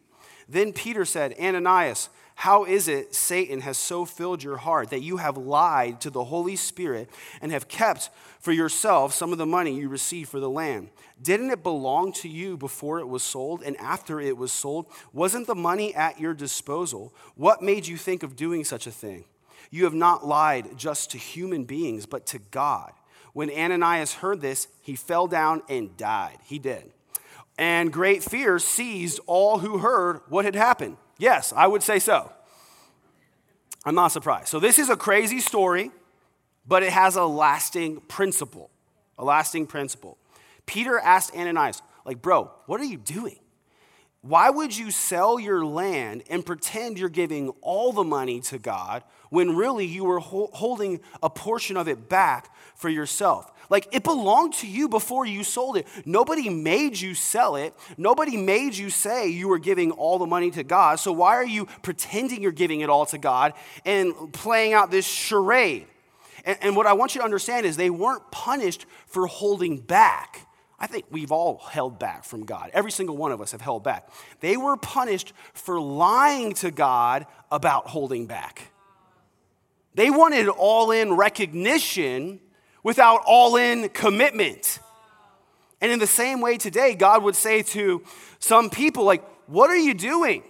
Then 0.48 0.72
Peter 0.72 1.04
said, 1.04 1.36
Ananias, 1.40 2.08
how 2.40 2.64
is 2.64 2.88
it 2.88 3.14
Satan 3.14 3.60
has 3.60 3.76
so 3.76 4.06
filled 4.06 4.42
your 4.42 4.56
heart 4.56 4.88
that 4.88 5.02
you 5.02 5.18
have 5.18 5.36
lied 5.36 6.00
to 6.00 6.08
the 6.08 6.24
Holy 6.24 6.56
Spirit 6.56 7.10
and 7.42 7.52
have 7.52 7.68
kept 7.68 8.08
for 8.38 8.50
yourself 8.50 9.12
some 9.12 9.30
of 9.30 9.36
the 9.36 9.44
money 9.44 9.78
you 9.78 9.90
received 9.90 10.30
for 10.30 10.40
the 10.40 10.48
land? 10.48 10.88
Didn't 11.20 11.50
it 11.50 11.62
belong 11.62 12.14
to 12.14 12.30
you 12.30 12.56
before 12.56 12.98
it 12.98 13.06
was 13.06 13.22
sold 13.22 13.62
and 13.62 13.76
after 13.76 14.22
it 14.22 14.38
was 14.38 14.52
sold? 14.52 14.86
Wasn't 15.12 15.46
the 15.46 15.54
money 15.54 15.94
at 15.94 16.18
your 16.18 16.32
disposal? 16.32 17.12
What 17.34 17.60
made 17.60 17.86
you 17.86 17.98
think 17.98 18.22
of 18.22 18.36
doing 18.36 18.64
such 18.64 18.86
a 18.86 18.90
thing? 18.90 19.26
You 19.70 19.84
have 19.84 19.92
not 19.92 20.26
lied 20.26 20.78
just 20.78 21.10
to 21.10 21.18
human 21.18 21.64
beings, 21.64 22.06
but 22.06 22.24
to 22.28 22.38
God. 22.38 22.92
When 23.34 23.50
Ananias 23.50 24.14
heard 24.14 24.40
this, 24.40 24.66
he 24.80 24.96
fell 24.96 25.26
down 25.26 25.60
and 25.68 25.94
died. 25.94 26.38
He 26.44 26.58
did. 26.58 26.90
And 27.58 27.92
great 27.92 28.22
fear 28.22 28.58
seized 28.58 29.20
all 29.26 29.58
who 29.58 29.76
heard 29.76 30.22
what 30.30 30.46
had 30.46 30.54
happened. 30.54 30.96
Yes, 31.20 31.52
I 31.54 31.66
would 31.66 31.82
say 31.82 31.98
so. 31.98 32.32
I'm 33.84 33.94
not 33.94 34.08
surprised. 34.08 34.48
So, 34.48 34.58
this 34.58 34.78
is 34.78 34.88
a 34.88 34.96
crazy 34.96 35.40
story, 35.40 35.90
but 36.66 36.82
it 36.82 36.92
has 36.92 37.16
a 37.16 37.24
lasting 37.24 38.00
principle. 38.00 38.70
A 39.18 39.24
lasting 39.24 39.66
principle. 39.66 40.16
Peter 40.64 40.98
asked 40.98 41.36
Ananias, 41.36 41.82
like, 42.06 42.22
bro, 42.22 42.50
what 42.64 42.80
are 42.80 42.84
you 42.84 42.96
doing? 42.96 43.38
Why 44.22 44.50
would 44.50 44.76
you 44.76 44.90
sell 44.90 45.40
your 45.40 45.64
land 45.64 46.24
and 46.28 46.44
pretend 46.44 46.98
you're 46.98 47.08
giving 47.08 47.48
all 47.62 47.92
the 47.92 48.04
money 48.04 48.40
to 48.42 48.58
God 48.58 49.02
when 49.30 49.56
really 49.56 49.86
you 49.86 50.04
were 50.04 50.20
holding 50.20 51.00
a 51.22 51.30
portion 51.30 51.78
of 51.78 51.88
it 51.88 52.08
back 52.08 52.54
for 52.74 52.90
yourself? 52.90 53.50
Like 53.70 53.88
it 53.92 54.02
belonged 54.02 54.54
to 54.54 54.66
you 54.66 54.88
before 54.88 55.24
you 55.24 55.42
sold 55.42 55.78
it. 55.78 55.86
Nobody 56.04 56.50
made 56.50 57.00
you 57.00 57.14
sell 57.14 57.56
it. 57.56 57.74
Nobody 57.96 58.36
made 58.36 58.76
you 58.76 58.90
say 58.90 59.28
you 59.28 59.48
were 59.48 59.58
giving 59.58 59.92
all 59.92 60.18
the 60.18 60.26
money 60.26 60.50
to 60.50 60.64
God. 60.64 61.00
So 61.00 61.12
why 61.12 61.36
are 61.36 61.46
you 61.46 61.66
pretending 61.82 62.42
you're 62.42 62.52
giving 62.52 62.80
it 62.80 62.90
all 62.90 63.06
to 63.06 63.16
God 63.16 63.54
and 63.86 64.32
playing 64.34 64.74
out 64.74 64.90
this 64.90 65.06
charade? 65.06 65.86
And, 66.44 66.58
and 66.60 66.76
what 66.76 66.86
I 66.86 66.92
want 66.92 67.14
you 67.14 67.20
to 67.20 67.24
understand 67.24 67.64
is 67.64 67.76
they 67.76 67.90
weren't 67.90 68.30
punished 68.30 68.84
for 69.06 69.26
holding 69.26 69.78
back. 69.78 70.46
I 70.80 70.86
think 70.86 71.04
we've 71.10 71.30
all 71.30 71.58
held 71.58 71.98
back 71.98 72.24
from 72.24 72.46
God. 72.46 72.70
Every 72.72 72.90
single 72.90 73.16
one 73.16 73.32
of 73.32 73.40
us 73.42 73.52
have 73.52 73.60
held 73.60 73.84
back. 73.84 74.08
They 74.40 74.56
were 74.56 74.78
punished 74.78 75.34
for 75.52 75.78
lying 75.78 76.54
to 76.54 76.70
God 76.70 77.26
about 77.52 77.88
holding 77.88 78.26
back. 78.26 78.72
They 79.94 80.08
wanted 80.08 80.48
all 80.48 80.90
in 80.90 81.12
recognition 81.12 82.40
without 82.82 83.22
all 83.26 83.56
in 83.56 83.90
commitment. 83.90 84.78
And 85.82 85.92
in 85.92 85.98
the 85.98 86.06
same 86.06 86.40
way 86.40 86.56
today, 86.56 86.94
God 86.94 87.22
would 87.24 87.36
say 87.36 87.62
to 87.62 88.02
some 88.38 88.70
people, 88.70 89.04
like, 89.04 89.22
what 89.46 89.68
are 89.68 89.76
you 89.76 89.92
doing? 89.92 90.44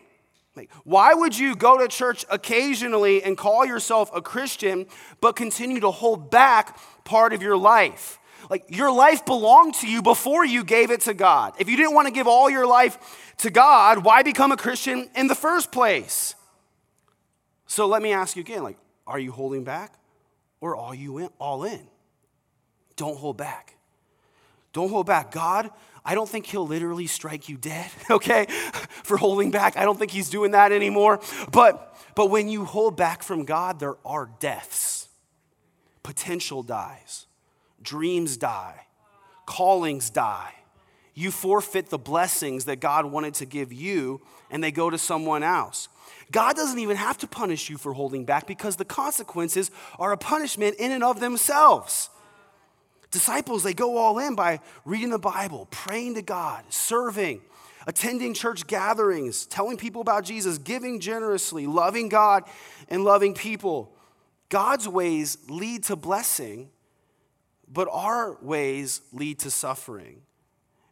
Like, 0.54 0.70
why 0.84 1.12
would 1.12 1.36
you 1.36 1.56
go 1.56 1.78
to 1.78 1.88
church 1.88 2.24
occasionally 2.30 3.22
and 3.22 3.36
call 3.36 3.64
yourself 3.64 4.10
a 4.14 4.20
Christian, 4.20 4.86
but 5.20 5.34
continue 5.34 5.80
to 5.80 5.90
hold 5.90 6.30
back 6.30 6.78
part 7.04 7.32
of 7.32 7.42
your 7.42 7.56
life? 7.56 8.19
Like, 8.50 8.64
your 8.68 8.92
life 8.92 9.24
belonged 9.24 9.76
to 9.76 9.86
you 9.86 10.02
before 10.02 10.44
you 10.44 10.64
gave 10.64 10.90
it 10.90 11.02
to 11.02 11.14
God. 11.14 11.54
If 11.58 11.70
you 11.70 11.76
didn't 11.76 11.94
want 11.94 12.08
to 12.08 12.12
give 12.12 12.26
all 12.26 12.50
your 12.50 12.66
life 12.66 13.34
to 13.38 13.50
God, 13.50 14.04
why 14.04 14.24
become 14.24 14.50
a 14.50 14.56
Christian 14.56 15.08
in 15.14 15.28
the 15.28 15.36
first 15.36 15.70
place? 15.70 16.34
So 17.66 17.86
let 17.86 18.02
me 18.02 18.12
ask 18.12 18.36
you 18.36 18.40
again, 18.40 18.64
like, 18.64 18.76
are 19.06 19.20
you 19.20 19.30
holding 19.30 19.62
back 19.62 19.94
or 20.60 20.76
are 20.76 20.94
you 20.94 21.18
in, 21.18 21.28
all 21.38 21.62
in? 21.62 21.86
Don't 22.96 23.16
hold 23.16 23.36
back. 23.36 23.76
Don't 24.72 24.90
hold 24.90 25.06
back. 25.06 25.30
God, 25.30 25.70
I 26.04 26.16
don't 26.16 26.28
think 26.28 26.46
He'll 26.46 26.66
literally 26.66 27.06
strike 27.06 27.48
you 27.48 27.56
dead, 27.56 27.90
okay, 28.10 28.46
for 29.04 29.16
holding 29.16 29.52
back. 29.52 29.76
I 29.76 29.84
don't 29.84 29.98
think 29.98 30.10
He's 30.10 30.28
doing 30.28 30.50
that 30.50 30.72
anymore. 30.72 31.20
But, 31.52 31.96
but 32.16 32.30
when 32.30 32.48
you 32.48 32.64
hold 32.64 32.96
back 32.96 33.22
from 33.22 33.44
God, 33.44 33.78
there 33.78 33.96
are 34.04 34.28
deaths. 34.40 35.08
Potential 36.02 36.64
dies, 36.64 37.26
dreams 37.82 38.36
die, 38.36 38.86
callings 39.46 40.10
die. 40.10 40.54
You 41.14 41.30
forfeit 41.30 41.90
the 41.90 41.98
blessings 41.98 42.64
that 42.66 42.80
God 42.80 43.06
wanted 43.06 43.34
to 43.34 43.46
give 43.46 43.72
you, 43.72 44.20
and 44.50 44.62
they 44.62 44.70
go 44.70 44.90
to 44.90 44.98
someone 44.98 45.42
else. 45.42 45.88
God 46.30 46.54
doesn't 46.54 46.78
even 46.78 46.96
have 46.96 47.18
to 47.18 47.26
punish 47.26 47.68
you 47.68 47.76
for 47.76 47.92
holding 47.92 48.24
back 48.24 48.46
because 48.46 48.76
the 48.76 48.84
consequences 48.84 49.70
are 49.98 50.12
a 50.12 50.16
punishment 50.16 50.76
in 50.78 50.92
and 50.92 51.02
of 51.02 51.20
themselves. 51.20 52.08
Disciples, 53.10 53.64
they 53.64 53.74
go 53.74 53.96
all 53.96 54.20
in 54.20 54.36
by 54.36 54.60
reading 54.84 55.10
the 55.10 55.18
Bible, 55.18 55.66
praying 55.70 56.14
to 56.14 56.22
God, 56.22 56.64
serving, 56.68 57.40
attending 57.86 58.34
church 58.34 58.68
gatherings, 58.68 59.46
telling 59.46 59.76
people 59.76 60.00
about 60.00 60.24
Jesus, 60.24 60.58
giving 60.58 61.00
generously, 61.00 61.66
loving 61.66 62.08
God, 62.08 62.44
and 62.88 63.02
loving 63.02 63.34
people. 63.34 63.92
God's 64.48 64.86
ways 64.86 65.38
lead 65.48 65.84
to 65.84 65.96
blessing, 65.96 66.70
but 67.72 67.88
our 67.90 68.36
ways 68.42 69.00
lead 69.12 69.38
to 69.40 69.50
suffering. 69.50 70.22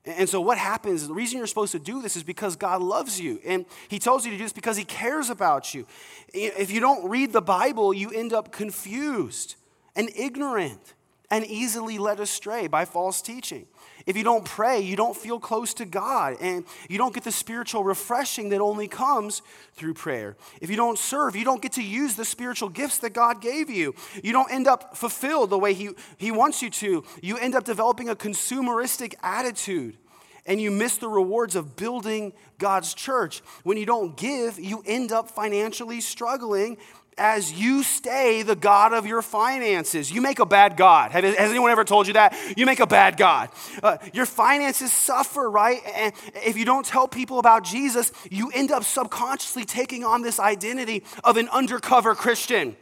And 0.05 0.29
so, 0.29 0.41
what 0.41 0.57
happens, 0.57 1.07
the 1.07 1.13
reason 1.13 1.39
you're 1.39 1.47
supposed 1.47 1.73
to 1.73 1.79
do 1.79 2.01
this 2.01 2.17
is 2.17 2.23
because 2.23 2.57
God 2.57 2.81
loves 2.81 3.21
you. 3.21 3.41
And 3.45 3.67
He 3.89 3.99
tells 3.99 4.25
you 4.25 4.31
to 4.31 4.39
do 4.39 4.45
this 4.45 4.53
because 4.53 4.77
He 4.77 4.85
cares 4.85 5.29
about 5.29 5.75
you. 5.75 5.87
If 6.33 6.71
you 6.71 6.81
don't 6.81 7.11
read 7.11 7.33
the 7.33 7.43
Bible, 7.43 7.93
you 7.93 8.11
end 8.11 8.33
up 8.33 8.51
confused 8.51 9.57
and 9.95 10.09
ignorant 10.17 10.95
and 11.31 11.45
easily 11.45 11.99
led 11.99 12.21
astray 12.21 12.67
by 12.67 12.85
false 12.85 13.21
teaching. 13.21 13.67
If 14.07 14.17
you 14.17 14.25
don't 14.25 14.45
pray, 14.45 14.81
you 14.81 14.97
don't 14.97 15.17
feel 15.17 15.39
close 15.39 15.75
to 15.75 15.85
God 15.85 16.37
and 16.41 16.65
you 16.89 16.97
don't 16.97 17.13
get 17.13 17.25
the 17.25 17.33
spiritual 17.33 17.85
refreshing 17.85 18.49
that 18.49 18.61
only 18.61 18.89
comes 18.89 19.43
through 19.75 19.95
prayer. 19.95 20.37
If 20.63 20.71
you 20.71 20.77
don't 20.77 20.99
serve, 20.99 21.37
you 21.37 21.45
don't 21.45 21.61
get 21.61 21.73
to 21.73 21.83
use 21.83 22.17
the 22.17 22.25
spiritual 22.25 22.71
gifts 22.71 22.99
that 22.99 23.11
God 23.11 23.43
gave 23.43 23.69
you. 23.69 23.95
You 24.23 24.33
don't 24.33 24.51
end 24.51 24.67
up 24.67 24.97
fulfilled 24.97 25.51
the 25.51 25.59
way 25.59 25.75
He, 25.75 25.91
he 26.17 26.31
wants 26.31 26.63
you 26.63 26.71
to. 26.71 27.05
You 27.21 27.37
end 27.37 27.55
up 27.55 27.65
developing 27.65 28.09
a 28.09 28.17
consumeristic 28.17 29.15
attitude 29.23 29.99
and 30.47 30.59
you 30.59 30.71
miss 30.71 30.97
the 30.97 31.09
rewards 31.09 31.55
of 31.55 31.77
building 31.77 32.33
God's 32.57 32.95
church. 32.95 33.43
When 33.65 33.77
you 33.77 33.85
don't 33.85 34.17
give, 34.17 34.59
you 34.59 34.83
end 34.87 35.13
up 35.13 35.31
financially 35.31 36.01
struggling 36.01 36.79
as 37.19 37.53
you 37.53 37.83
stay 37.83 38.43
the 38.43 38.57
God 38.57 38.93
of 38.93 39.07
your 39.07 39.23
finances. 39.23 40.11
You 40.11 40.21
make 40.21 40.39
a 40.39 40.47
bad 40.47 40.77
God. 40.77 41.11
Has 41.11 41.25
anyone 41.37 41.71
ever 41.71 41.85
told 41.85 42.07
you 42.07 42.15
that? 42.15 42.37
You 42.57 42.67
make 42.67 42.81
a 42.81 42.87
bad 42.87 43.17
God. 43.17 43.51
Uh, 43.83 43.99
your 44.13 44.27
finances 44.27 44.93
suffer, 44.93 45.51
right? 45.51 45.81
And 45.95 46.13
if 46.35 46.57
you 46.57 46.65
don't 46.65 46.87
tell 46.87 47.09
people 47.09 47.39
about 47.39 47.65
Jesus, 47.65 48.13
you 48.31 48.51
end 48.55 48.71
up 48.71 48.85
subconsciously 48.85 49.65
taking 49.65 50.05
on 50.05 50.23
this 50.23 50.39
identity 50.39 51.05
of 51.25 51.37
an 51.37 51.49
undercover 51.49 52.15
Christian 52.15 52.77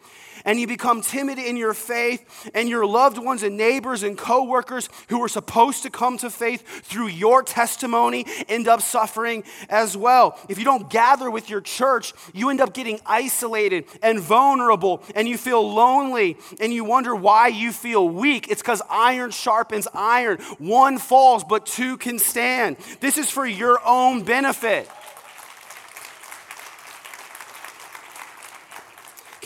and 0.47 0.59
you 0.59 0.67
become 0.67 1.03
timid 1.03 1.39
in 1.39 1.57
your 1.57 1.75
faith, 1.75 2.51
and 2.55 2.69
your 2.69 2.87
loved 2.87 3.19
ones 3.19 3.43
and 3.43 3.57
neighbors 3.57 4.03
and 4.03 4.17
coworkers 4.17 4.89
who 5.09 5.19
were 5.19 5.29
supposed 5.29 5.83
to 5.83 5.91
come 5.91 6.17
to 6.19 6.31
faith 6.31 6.63
through 6.85 7.09
your 7.09 7.43
testimony 7.43 8.25
end 8.49 8.69
up 8.69 8.81
suffering 8.81 9.45
as 9.69 9.97
well. 9.97 10.39
If 10.49 10.59
you 10.59 10.65
don't 10.65 10.89
gather 10.89 11.31
with 11.31 11.51
your 11.51 11.61
church, 11.61 12.15
you 12.33 12.49
end 12.49 12.61
up 12.61 12.73
getting 12.73 13.01
isolated 13.05 13.85
and 14.03 14.21
vulnerable, 14.21 15.03
and 15.15 15.29
you 15.29 15.37
feel 15.37 15.73
lonely, 15.75 16.39
and 16.61 16.73
you 16.73 16.85
wonder 16.85 17.15
why 17.15 17.49
you 17.49 17.73
feel 17.73 18.09
weak. 18.09 18.49
It's 18.49 18.63
because 18.63 18.81
iron 18.89 19.33
sharpens 19.33 19.89
iron. 19.93 20.39
One 20.59 20.99
falls, 20.99 21.43
but 21.43 21.67
two 21.67 21.97
can 21.97 22.19
stand. 22.19 22.77
This 23.01 23.19
is 23.19 23.29
for 23.31 23.45
your 23.45 23.81
own 23.85 24.23
benefit. 24.23 24.89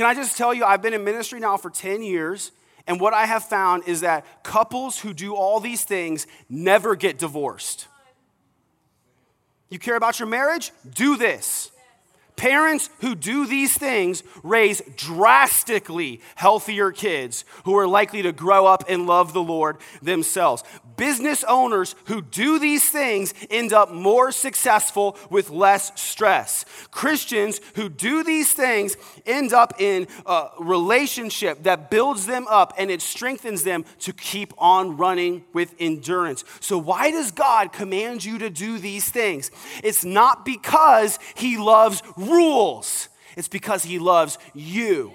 Can 0.00 0.06
I 0.06 0.14
just 0.14 0.38
tell 0.38 0.54
you, 0.54 0.64
I've 0.64 0.80
been 0.80 0.94
in 0.94 1.04
ministry 1.04 1.40
now 1.40 1.58
for 1.58 1.68
10 1.68 2.02
years, 2.02 2.52
and 2.86 2.98
what 2.98 3.12
I 3.12 3.26
have 3.26 3.44
found 3.44 3.86
is 3.86 4.00
that 4.00 4.42
couples 4.42 4.98
who 4.98 5.12
do 5.12 5.34
all 5.34 5.60
these 5.60 5.84
things 5.84 6.26
never 6.48 6.96
get 6.96 7.18
divorced. 7.18 7.86
You 9.68 9.78
care 9.78 9.96
about 9.96 10.18
your 10.18 10.26
marriage? 10.26 10.72
Do 10.90 11.18
this. 11.18 11.70
Parents 12.36 12.88
who 13.00 13.14
do 13.14 13.46
these 13.46 13.76
things 13.76 14.22
raise 14.42 14.80
drastically 14.96 16.22
healthier 16.34 16.92
kids 16.92 17.44
who 17.66 17.76
are 17.76 17.86
likely 17.86 18.22
to 18.22 18.32
grow 18.32 18.64
up 18.64 18.84
and 18.88 19.06
love 19.06 19.34
the 19.34 19.42
Lord 19.42 19.76
themselves. 20.00 20.64
Business 21.00 21.44
owners 21.44 21.94
who 22.04 22.20
do 22.20 22.58
these 22.58 22.90
things 22.90 23.32
end 23.48 23.72
up 23.72 23.90
more 23.90 24.30
successful 24.30 25.16
with 25.30 25.48
less 25.48 25.98
stress. 25.98 26.66
Christians 26.90 27.58
who 27.74 27.88
do 27.88 28.22
these 28.22 28.52
things 28.52 28.98
end 29.24 29.54
up 29.54 29.80
in 29.80 30.08
a 30.26 30.48
relationship 30.58 31.62
that 31.62 31.90
builds 31.90 32.26
them 32.26 32.46
up 32.50 32.74
and 32.76 32.90
it 32.90 33.00
strengthens 33.00 33.62
them 33.62 33.86
to 34.00 34.12
keep 34.12 34.52
on 34.58 34.98
running 34.98 35.42
with 35.54 35.74
endurance. 35.78 36.44
So, 36.60 36.76
why 36.76 37.10
does 37.10 37.30
God 37.30 37.72
command 37.72 38.22
you 38.22 38.36
to 38.36 38.50
do 38.50 38.78
these 38.78 39.08
things? 39.08 39.50
It's 39.82 40.04
not 40.04 40.44
because 40.44 41.18
He 41.34 41.56
loves 41.56 42.02
rules, 42.18 43.08
it's 43.38 43.48
because 43.48 43.84
He 43.84 43.98
loves 43.98 44.36
you. 44.52 45.12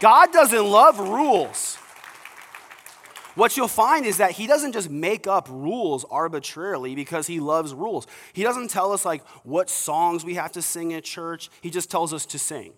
God 0.00 0.34
doesn't 0.34 0.66
love 0.66 0.98
rules. 0.98 1.78
What 3.34 3.56
you'll 3.56 3.68
find 3.68 4.06
is 4.06 4.18
that 4.18 4.32
he 4.32 4.46
doesn't 4.46 4.72
just 4.72 4.90
make 4.90 5.26
up 5.26 5.48
rules 5.50 6.04
arbitrarily 6.10 6.94
because 6.94 7.26
he 7.26 7.40
loves 7.40 7.74
rules. 7.74 8.06
He 8.32 8.42
doesn't 8.42 8.70
tell 8.70 8.92
us 8.92 9.04
like 9.04 9.26
what 9.44 9.68
songs 9.68 10.24
we 10.24 10.34
have 10.34 10.52
to 10.52 10.62
sing 10.62 10.92
at 10.94 11.04
church. 11.04 11.50
He 11.60 11.70
just 11.70 11.90
tells 11.90 12.12
us 12.12 12.26
to 12.26 12.38
sing. 12.38 12.72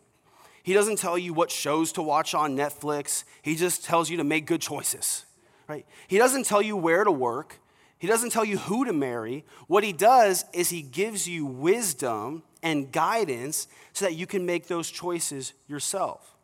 He 0.62 0.72
doesn't 0.72 0.98
tell 0.98 1.16
you 1.16 1.32
what 1.32 1.50
shows 1.50 1.92
to 1.92 2.02
watch 2.02 2.34
on 2.34 2.56
Netflix. 2.56 3.24
He 3.42 3.54
just 3.54 3.84
tells 3.84 4.10
you 4.10 4.16
to 4.16 4.24
make 4.24 4.46
good 4.46 4.60
choices. 4.60 5.24
Right? 5.68 5.86
He 6.08 6.18
doesn't 6.18 6.46
tell 6.46 6.62
you 6.62 6.76
where 6.76 7.04
to 7.04 7.12
work. 7.12 7.60
He 7.98 8.06
doesn't 8.06 8.30
tell 8.30 8.44
you 8.44 8.58
who 8.58 8.84
to 8.84 8.92
marry. 8.92 9.44
What 9.68 9.84
he 9.84 9.92
does 9.92 10.44
is 10.52 10.70
he 10.70 10.82
gives 10.82 11.28
you 11.28 11.46
wisdom 11.46 12.42
and 12.62 12.90
guidance 12.92 13.68
so 13.92 14.04
that 14.04 14.14
you 14.14 14.26
can 14.26 14.44
make 14.44 14.66
those 14.66 14.90
choices 14.90 15.52
yourself. 15.66 16.35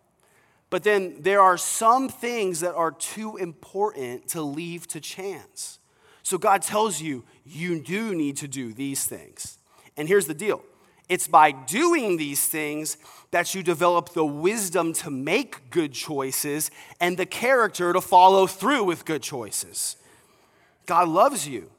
But 0.72 0.84
then 0.84 1.16
there 1.20 1.42
are 1.42 1.58
some 1.58 2.08
things 2.08 2.60
that 2.60 2.74
are 2.74 2.92
too 2.92 3.36
important 3.36 4.26
to 4.28 4.40
leave 4.40 4.88
to 4.88 5.02
chance. 5.02 5.78
So 6.22 6.38
God 6.38 6.62
tells 6.62 6.98
you, 6.98 7.24
you 7.44 7.78
do 7.78 8.14
need 8.14 8.38
to 8.38 8.48
do 8.48 8.72
these 8.72 9.04
things. 9.04 9.58
And 9.98 10.08
here's 10.08 10.26
the 10.26 10.32
deal 10.32 10.64
it's 11.10 11.28
by 11.28 11.52
doing 11.52 12.16
these 12.16 12.46
things 12.46 12.96
that 13.32 13.54
you 13.54 13.62
develop 13.62 14.14
the 14.14 14.24
wisdom 14.24 14.94
to 14.94 15.10
make 15.10 15.68
good 15.68 15.92
choices 15.92 16.70
and 16.98 17.18
the 17.18 17.26
character 17.26 17.92
to 17.92 18.00
follow 18.00 18.46
through 18.46 18.84
with 18.84 19.04
good 19.04 19.22
choices. 19.22 19.96
God 20.86 21.06
loves 21.06 21.46
you. 21.46 21.70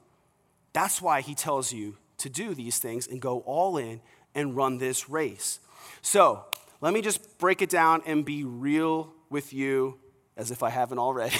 That's 0.72 1.02
why 1.02 1.22
He 1.22 1.34
tells 1.34 1.74
you 1.74 1.98
to 2.20 2.30
do 2.30 2.54
these 2.54 2.78
things 2.78 3.08
and 3.08 3.20
go 3.20 3.40
all 3.40 3.76
in 3.76 4.02
and 4.36 4.56
run 4.56 4.78
this 4.78 5.10
race. 5.10 5.60
So, 6.04 6.46
let 6.84 6.94
me 6.94 7.02
just 7.02 7.38
break 7.38 7.62
it 7.62 7.70
down 7.70 8.02
and 8.06 8.26
be 8.26 8.44
real 8.44 9.14
with 9.30 9.54
you 9.54 9.98
as 10.36 10.52
if 10.52 10.62
I 10.62 10.70
haven't 10.70 11.00
already. 11.00 11.38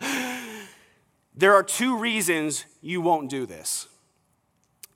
there 1.36 1.52
are 1.52 1.62
two 1.62 1.98
reasons 1.98 2.64
you 2.80 3.02
won't 3.02 3.28
do 3.28 3.44
this. 3.44 3.86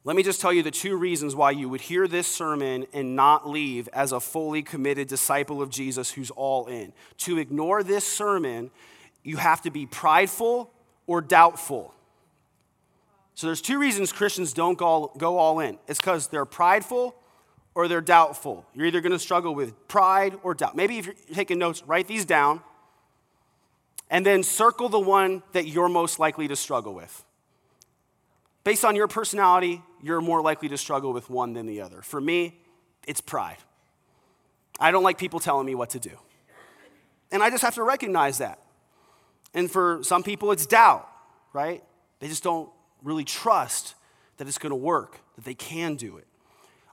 Let 0.05 0.17
me 0.17 0.23
just 0.23 0.41
tell 0.41 0.51
you 0.51 0.63
the 0.63 0.71
two 0.71 0.97
reasons 0.97 1.37
why 1.37 1.51
you 1.51 1.69
would 1.69 1.83
hear 1.83 2.09
this 2.09 2.27
sermon 2.27 2.87
and 2.95 3.15
not 3.15 3.47
leave 3.47 3.87
as 3.93 4.13
a 4.13 4.19
fully 4.19 4.63
committed 4.63 5.09
disciple 5.09 5.61
of 5.61 5.69
Jesus 5.69 6.13
who's 6.13 6.31
all 6.31 6.67
in. 6.67 6.95
To 7.19 7.37
ignore 7.37 7.83
this 7.83 8.07
sermon, 8.07 8.71
you 9.23 9.37
have 9.37 9.61
to 9.61 9.71
be 9.71 9.85
prideful 9.85 10.73
or 11.07 11.21
doubtful. 11.21 11.93
So 13.35 13.47
there's 13.47 13.61
two 13.61 13.79
reasons 13.79 14.11
Christians 14.11 14.55
don't 14.55 14.79
go, 14.79 15.13
go 15.19 15.37
all 15.37 15.61
in. 15.61 15.77
It's 15.87 16.01
because 16.01 16.29
they're 16.29 16.47
prideful 16.47 17.15
or 17.75 17.89
they're 17.89 18.01
doubtful. 18.01 18.67
You're 18.75 18.87
either 18.87 19.01
going 19.01 19.13
to 19.13 19.19
struggle 19.19 19.55
with 19.55 19.89
pride 19.89 20.39
or 20.43 20.55
doubt. 20.55 20.77
Maybe 20.77 20.99
if 20.99 21.07
you're 21.07 21.15
taking 21.33 21.59
notes, 21.59 21.83
write 21.87 22.07
these 22.07 22.25
down 22.25 22.61
and 24.11 24.27
then 24.27 24.43
circle 24.43 24.89
the 24.91 25.01
one 25.01 25.43
that 25.53 25.67
you're 25.67 25.89
most 25.89 26.19
likely 26.19 26.47
to 26.49 26.57
struggle 26.57 26.95
with. 26.95 27.25
Based 28.63 28.85
on 28.85 28.95
your 28.95 29.09
personality, 29.09 29.83
you're 30.03 30.21
more 30.21 30.43
likely 30.43 30.69
to 30.69 30.77
struggle 30.77 31.13
with 31.13 31.31
one 31.31 31.55
than 31.55 31.67
the 31.67 31.81
other. 31.81 32.03
For 32.03 32.21
me, 32.21 32.61
it's 33.07 33.21
pride. 33.21 33.57
I 34.79 34.91
don't 34.91 35.03
like 35.03 35.19
people 35.19 35.41
telling 35.41 35.67
me 35.67 35.75
what 35.75 35.91
to 35.91 35.99
do. 35.99 36.13
And 37.33 37.43
I 37.43 37.51
just 37.51 37.63
have 37.63 37.75
to 37.77 37.83
recognize 37.83 38.39
that. 38.39 38.61
And 39.55 39.71
for 39.71 40.01
some 40.03 40.23
people, 40.23 40.53
it's 40.53 40.67
doubt, 40.67 41.09
right? 41.53 41.83
They 42.21 42.29
just 42.29 42.43
don't 42.43 42.71
really 43.03 43.25
trust 43.25 43.95
that 44.37 44.47
it's 44.47 44.59
going 44.59 44.71
to 44.71 44.77
work, 44.77 45.21
that 45.37 45.45
they 45.45 45.55
can 45.55 45.97
do 45.97 46.19
it. 46.19 46.27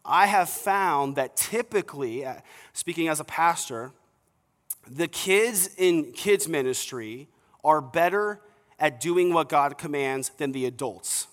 I 0.05 0.27
have 0.27 0.49
found 0.49 1.15
that 1.15 1.35
typically, 1.35 2.25
uh, 2.25 2.35
speaking 2.73 3.07
as 3.07 3.19
a 3.19 3.23
pastor, 3.23 3.91
the 4.89 5.07
kids 5.07 5.69
in 5.77 6.11
kids' 6.13 6.47
ministry 6.47 7.27
are 7.63 7.81
better 7.81 8.39
at 8.79 8.99
doing 8.99 9.33
what 9.33 9.49
God 9.49 9.77
commands 9.77 10.29
than 10.37 10.51
the 10.51 10.65
adults. 10.65 11.27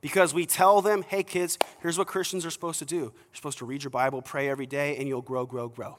Because 0.00 0.34
we 0.34 0.46
tell 0.46 0.82
them, 0.82 1.02
hey, 1.02 1.22
kids, 1.22 1.58
here's 1.80 1.96
what 1.96 2.08
Christians 2.08 2.44
are 2.44 2.50
supposed 2.50 2.80
to 2.80 2.84
do. 2.84 2.96
You're 2.96 3.12
supposed 3.34 3.58
to 3.58 3.64
read 3.64 3.84
your 3.84 3.90
Bible, 3.90 4.20
pray 4.20 4.48
every 4.48 4.66
day, 4.66 4.96
and 4.96 5.06
you'll 5.06 5.22
grow, 5.22 5.46
grow, 5.46 5.68
grow. 5.68 5.98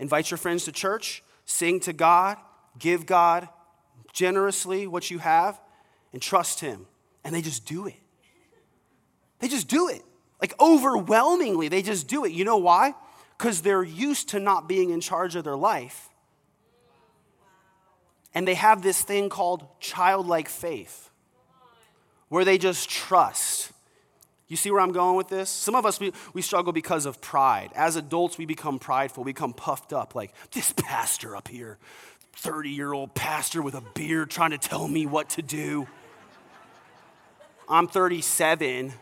Invite 0.00 0.30
your 0.30 0.38
friends 0.38 0.64
to 0.64 0.72
church, 0.72 1.22
sing 1.44 1.78
to 1.80 1.92
God, 1.92 2.38
give 2.78 3.06
God 3.06 3.48
generously 4.12 4.88
what 4.88 5.10
you 5.10 5.18
have, 5.18 5.60
and 6.12 6.20
trust 6.20 6.58
Him. 6.58 6.86
And 7.22 7.32
they 7.32 7.42
just 7.42 7.66
do 7.66 7.86
it. 7.86 7.94
They 9.40 9.48
just 9.48 9.68
do 9.68 9.88
it. 9.88 10.02
Like 10.40 10.54
overwhelmingly, 10.60 11.68
they 11.68 11.82
just 11.82 12.08
do 12.08 12.24
it. 12.24 12.32
You 12.32 12.44
know 12.44 12.56
why? 12.56 12.94
Because 13.36 13.62
they're 13.62 13.82
used 13.82 14.30
to 14.30 14.40
not 14.40 14.68
being 14.68 14.90
in 14.90 15.00
charge 15.00 15.36
of 15.36 15.44
their 15.44 15.56
life. 15.56 16.08
And 18.34 18.46
they 18.46 18.54
have 18.54 18.82
this 18.82 19.02
thing 19.02 19.28
called 19.28 19.66
childlike 19.80 20.48
faith, 20.48 21.10
where 22.28 22.44
they 22.44 22.58
just 22.58 22.88
trust. 22.88 23.72
You 24.46 24.56
see 24.56 24.70
where 24.70 24.80
I'm 24.80 24.92
going 24.92 25.16
with 25.16 25.28
this? 25.28 25.50
Some 25.50 25.74
of 25.74 25.84
us, 25.84 25.98
we, 25.98 26.12
we 26.32 26.42
struggle 26.42 26.72
because 26.72 27.06
of 27.06 27.20
pride. 27.20 27.70
As 27.74 27.96
adults, 27.96 28.38
we 28.38 28.46
become 28.46 28.78
prideful, 28.78 29.24
we 29.24 29.32
become 29.32 29.52
puffed 29.52 29.92
up, 29.92 30.14
like 30.14 30.32
this 30.52 30.72
pastor 30.76 31.36
up 31.36 31.48
here, 31.48 31.78
30 32.34 32.70
year 32.70 32.92
old 32.92 33.14
pastor 33.14 33.62
with 33.62 33.74
a 33.74 33.82
beard 33.94 34.30
trying 34.30 34.50
to 34.50 34.58
tell 34.58 34.86
me 34.86 35.06
what 35.06 35.28
to 35.30 35.42
do. 35.42 35.86
I'm 37.68 37.86
37. 37.86 38.92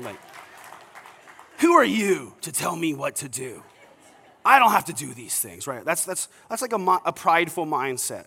Like, 0.00 0.18
who 1.58 1.72
are 1.74 1.84
you 1.84 2.34
to 2.42 2.52
tell 2.52 2.76
me 2.76 2.94
what 2.94 3.16
to 3.16 3.28
do? 3.28 3.62
I 4.44 4.58
don't 4.58 4.72
have 4.72 4.84
to 4.86 4.92
do 4.92 5.14
these 5.14 5.38
things, 5.40 5.66
right? 5.66 5.84
That's, 5.84 6.04
that's, 6.04 6.28
that's 6.50 6.60
like 6.60 6.72
a, 6.72 7.00
a 7.06 7.12
prideful 7.12 7.66
mindset. 7.66 8.26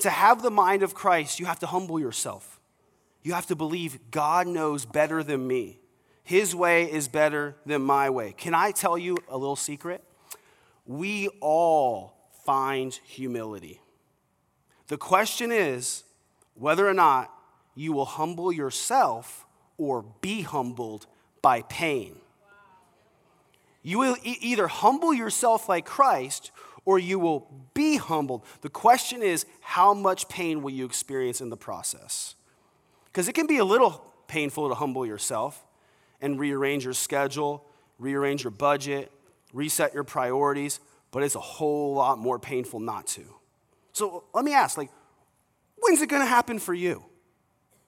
To 0.00 0.10
have 0.10 0.42
the 0.42 0.50
mind 0.50 0.82
of 0.82 0.94
Christ, 0.94 1.40
you 1.40 1.46
have 1.46 1.58
to 1.60 1.66
humble 1.66 1.98
yourself. 1.98 2.60
You 3.22 3.32
have 3.32 3.46
to 3.46 3.56
believe 3.56 3.98
God 4.10 4.46
knows 4.46 4.84
better 4.84 5.22
than 5.22 5.46
me. 5.46 5.80
His 6.22 6.54
way 6.54 6.90
is 6.90 7.08
better 7.08 7.56
than 7.66 7.82
my 7.82 8.10
way. 8.10 8.32
Can 8.32 8.54
I 8.54 8.70
tell 8.70 8.96
you 8.96 9.16
a 9.28 9.36
little 9.36 9.56
secret? 9.56 10.02
We 10.86 11.28
all 11.40 12.14
find 12.44 12.94
humility. 13.04 13.80
The 14.88 14.98
question 14.98 15.50
is 15.50 16.04
whether 16.54 16.86
or 16.86 16.94
not 16.94 17.32
you 17.74 17.92
will 17.92 18.04
humble 18.04 18.52
yourself 18.52 19.43
or 19.78 20.04
be 20.20 20.42
humbled 20.42 21.06
by 21.42 21.62
pain. 21.62 22.16
You 23.82 23.98
will 23.98 24.16
e- 24.22 24.38
either 24.40 24.66
humble 24.66 25.12
yourself 25.12 25.68
like 25.68 25.84
Christ 25.84 26.50
or 26.84 26.98
you 26.98 27.18
will 27.18 27.48
be 27.74 27.96
humbled. 27.96 28.44
The 28.60 28.68
question 28.68 29.22
is, 29.22 29.46
how 29.60 29.94
much 29.94 30.28
pain 30.28 30.62
will 30.62 30.70
you 30.70 30.84
experience 30.84 31.40
in 31.40 31.50
the 31.50 31.56
process? 31.56 32.34
Because 33.06 33.28
it 33.28 33.34
can 33.34 33.46
be 33.46 33.58
a 33.58 33.64
little 33.64 34.04
painful 34.26 34.68
to 34.68 34.74
humble 34.74 35.06
yourself 35.06 35.64
and 36.20 36.38
rearrange 36.38 36.84
your 36.84 36.94
schedule, 36.94 37.64
rearrange 37.98 38.44
your 38.44 38.50
budget, 38.50 39.10
reset 39.52 39.94
your 39.94 40.04
priorities, 40.04 40.80
but 41.10 41.22
it's 41.22 41.34
a 41.34 41.40
whole 41.40 41.94
lot 41.94 42.18
more 42.18 42.38
painful 42.38 42.80
not 42.80 43.06
to. 43.06 43.22
So 43.92 44.24
let 44.34 44.44
me 44.44 44.52
ask, 44.52 44.76
like, 44.76 44.90
when's 45.76 46.02
it 46.02 46.08
gonna 46.08 46.26
happen 46.26 46.58
for 46.58 46.74
you? 46.74 47.04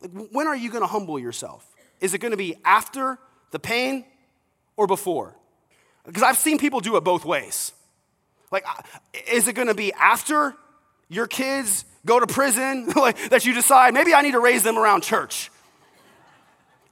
Like, 0.00 0.28
when 0.30 0.46
are 0.46 0.56
you 0.56 0.70
gonna 0.70 0.86
humble 0.86 1.18
yourself? 1.18 1.75
Is 2.00 2.14
it 2.14 2.18
going 2.18 2.32
to 2.32 2.36
be 2.36 2.56
after 2.64 3.18
the 3.50 3.58
pain 3.58 4.04
or 4.76 4.86
before? 4.86 5.34
Because 6.04 6.22
I've 6.22 6.36
seen 6.36 6.58
people 6.58 6.80
do 6.80 6.96
it 6.96 7.04
both 7.04 7.24
ways. 7.24 7.72
Like, 8.50 8.64
is 9.30 9.48
it 9.48 9.54
going 9.54 9.68
to 9.68 9.74
be 9.74 9.92
after 9.94 10.54
your 11.08 11.26
kids 11.26 11.84
go 12.04 12.20
to 12.20 12.26
prison 12.26 12.86
that 13.30 13.44
you 13.44 13.52
decide 13.54 13.92
maybe 13.92 14.14
I 14.14 14.22
need 14.22 14.32
to 14.32 14.40
raise 14.40 14.62
them 14.62 14.78
around 14.78 15.02
church? 15.02 15.50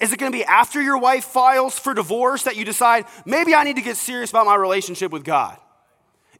Is 0.00 0.12
it 0.12 0.18
going 0.18 0.32
to 0.32 0.36
be 0.36 0.44
after 0.44 0.82
your 0.82 0.98
wife 0.98 1.24
files 1.24 1.78
for 1.78 1.94
divorce 1.94 2.42
that 2.42 2.56
you 2.56 2.64
decide 2.64 3.06
maybe 3.24 3.54
I 3.54 3.62
need 3.64 3.76
to 3.76 3.82
get 3.82 3.96
serious 3.96 4.30
about 4.30 4.46
my 4.46 4.56
relationship 4.56 5.12
with 5.12 5.24
God? 5.24 5.56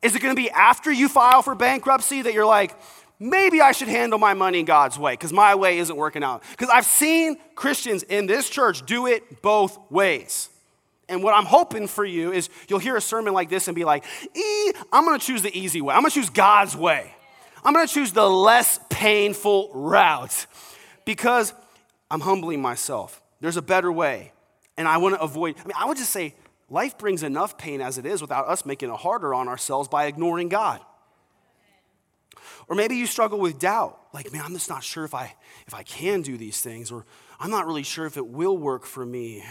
Is 0.03 0.15
it 0.15 0.21
going 0.21 0.35
to 0.35 0.41
be 0.41 0.51
after 0.51 0.93
you 0.93 1.09
file 1.09 1.41
for 1.41 1.55
bankruptcy 1.55 2.23
that 2.23 2.35
you're 2.35 2.45
like, 2.45 2.77
maybe 3.25 3.61
I 3.61 3.73
should 3.73 3.89
handle 3.89 4.19
my 4.19 4.35
money 4.35 4.63
God's 4.63 4.99
way 4.99 5.15
because 5.15 5.33
my 5.33 5.55
way 5.55 5.79
isn't 5.79 5.97
working 5.97 6.23
out. 6.23 6.43
Because 6.51 6.69
I've 6.69 6.85
seen 6.85 7.37
Christians 7.55 8.03
in 8.03 8.27
this 8.27 8.51
church 8.51 8.85
do 8.85 9.07
it 9.07 9.43
both 9.43 9.79
ways. 9.91 10.51
And 11.09 11.23
what 11.23 11.35
I'm 11.35 11.47
hoping 11.47 11.87
for 11.87 12.05
you 12.05 12.33
is 12.33 12.49
you'll 12.69 12.79
hear 12.79 12.97
a 12.97 13.01
sermon 13.01 13.33
like 13.35 13.49
this 13.49 13.67
and 13.67 13.75
be 13.75 13.85
like, 13.85 14.05
e, 14.35 14.73
I'm 14.93 15.05
going 15.05 15.19
to 15.19 15.27
choose 15.27 15.43
the 15.43 15.57
easy 15.59 15.81
way. 15.81 15.95
I'm 15.95 16.03
going 16.03 16.11
to 16.11 16.15
choose 16.15 16.31
God's 16.31 16.77
way. 16.77 17.15
I'm 17.65 17.73
going 17.73 17.87
to 17.87 17.93
choose 17.93 18.13
the 18.13 18.29
less 18.29 18.79
painful 18.91 19.71
route 19.75 20.47
because 21.05 21.55
I'm 22.11 22.21
humbling 22.21 22.61
myself. 22.61 23.23
There's 23.41 23.57
a 23.57 23.63
better 23.63 23.91
way. 23.91 24.33
And 24.77 24.87
I 24.89 24.99
want 24.99 25.15
to 25.15 25.21
avoid, 25.21 25.57
I 25.59 25.65
mean, 25.65 25.75
I 25.79 25.87
would 25.87 25.97
just 25.97 26.11
say 26.11 26.35
life 26.69 26.99
brings 26.99 27.23
enough 27.23 27.57
pain 27.57 27.81
as 27.81 27.97
it 27.97 28.07
is 28.07 28.21
without 28.21 28.49
us 28.49 28.67
making 28.67 28.91
it 28.91 28.97
harder 28.97 29.33
on 29.33 29.49
ourselves 29.49 29.89
by 29.89 30.07
ignoring 30.07 30.49
God. 30.49 30.81
Or 32.69 32.77
maybe 32.77 32.97
you 32.97 33.07
struggle 33.07 33.39
with 33.39 33.59
doubt. 33.59 33.99
Like, 34.13 34.33
man, 34.33 34.43
I'm 34.45 34.53
just 34.53 34.69
not 34.69 34.83
sure 34.85 35.05
if 35.05 35.15
I 35.15 35.35
if 35.67 35.75
I 35.75 35.83
can 35.83 36.23
do 36.23 36.37
these 36.37 36.61
things 36.61 36.91
or 36.91 37.05
I'm 37.41 37.51
not 37.51 37.67
really 37.67 37.83
sure 37.83 38.07
if 38.07 38.17
it 38.17 38.27
will 38.27 38.57
work 38.57 38.87
for 38.87 39.05
me. 39.05 39.45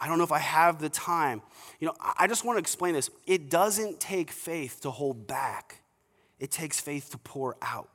I 0.00 0.06
don't 0.06 0.18
know 0.18 0.24
if 0.24 0.32
I 0.32 0.38
have 0.38 0.80
the 0.80 0.88
time. 0.88 1.42
You 1.80 1.86
know, 1.88 1.94
I 2.18 2.26
just 2.26 2.44
want 2.44 2.56
to 2.56 2.60
explain 2.60 2.94
this. 2.94 3.10
It 3.26 3.50
doesn't 3.50 4.00
take 4.00 4.30
faith 4.30 4.80
to 4.82 4.90
hold 4.90 5.26
back. 5.26 5.82
It 6.38 6.50
takes 6.50 6.80
faith 6.80 7.10
to 7.10 7.18
pour 7.18 7.56
out. 7.62 7.88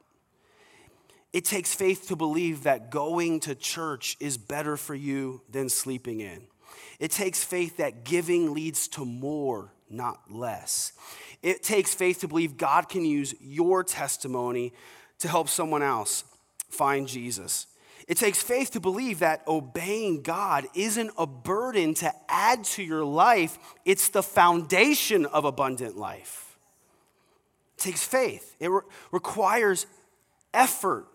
It 1.34 1.46
takes 1.46 1.74
faith 1.74 2.08
to 2.10 2.16
believe 2.16 2.64
that 2.64 2.90
going 2.90 3.40
to 3.42 3.56
church 3.56 4.18
is 4.20 4.38
better 4.38 4.76
for 4.76 4.96
you 4.96 5.42
than 5.50 5.70
sleeping 5.70 6.20
in. 6.20 6.48
It 7.00 7.12
takes 7.12 7.44
faith 7.44 7.78
that 7.78 8.04
giving 8.04 8.54
leads 8.54 8.88
to 8.90 9.06
more, 9.06 9.74
not 9.92 10.20
less. 10.30 10.94
It 11.42 11.64
takes 11.64 11.94
faith 11.94 12.20
to 12.22 12.28
believe 12.28 12.58
God 12.58 12.90
can 12.90 13.06
use 13.06 13.34
your 13.42 13.84
testimony 13.84 14.74
to 15.20 15.28
help 15.28 15.50
someone 15.50 15.84
else 15.84 16.24
find 16.70 17.08
Jesus. 17.08 17.68
It 18.08 18.18
takes 18.18 18.42
faith 18.42 18.72
to 18.72 18.80
believe 18.80 19.20
that 19.20 19.44
obeying 19.48 20.22
God 20.22 20.66
isn't 20.76 21.12
a 21.18 21.26
burden 21.26 21.94
to 21.96 22.12
add 22.28 22.64
to 22.66 22.84
your 22.84 23.06
life, 23.06 23.58
it's 23.86 24.10
the 24.10 24.24
foundation 24.24 25.26
of 25.26 25.46
abundant 25.46 25.98
life. 25.98 26.58
It 27.78 27.82
takes 27.82 28.04
faith, 28.04 28.56
it 28.60 28.70
re- 28.70 28.82
requires 29.12 29.86
effort 30.54 31.08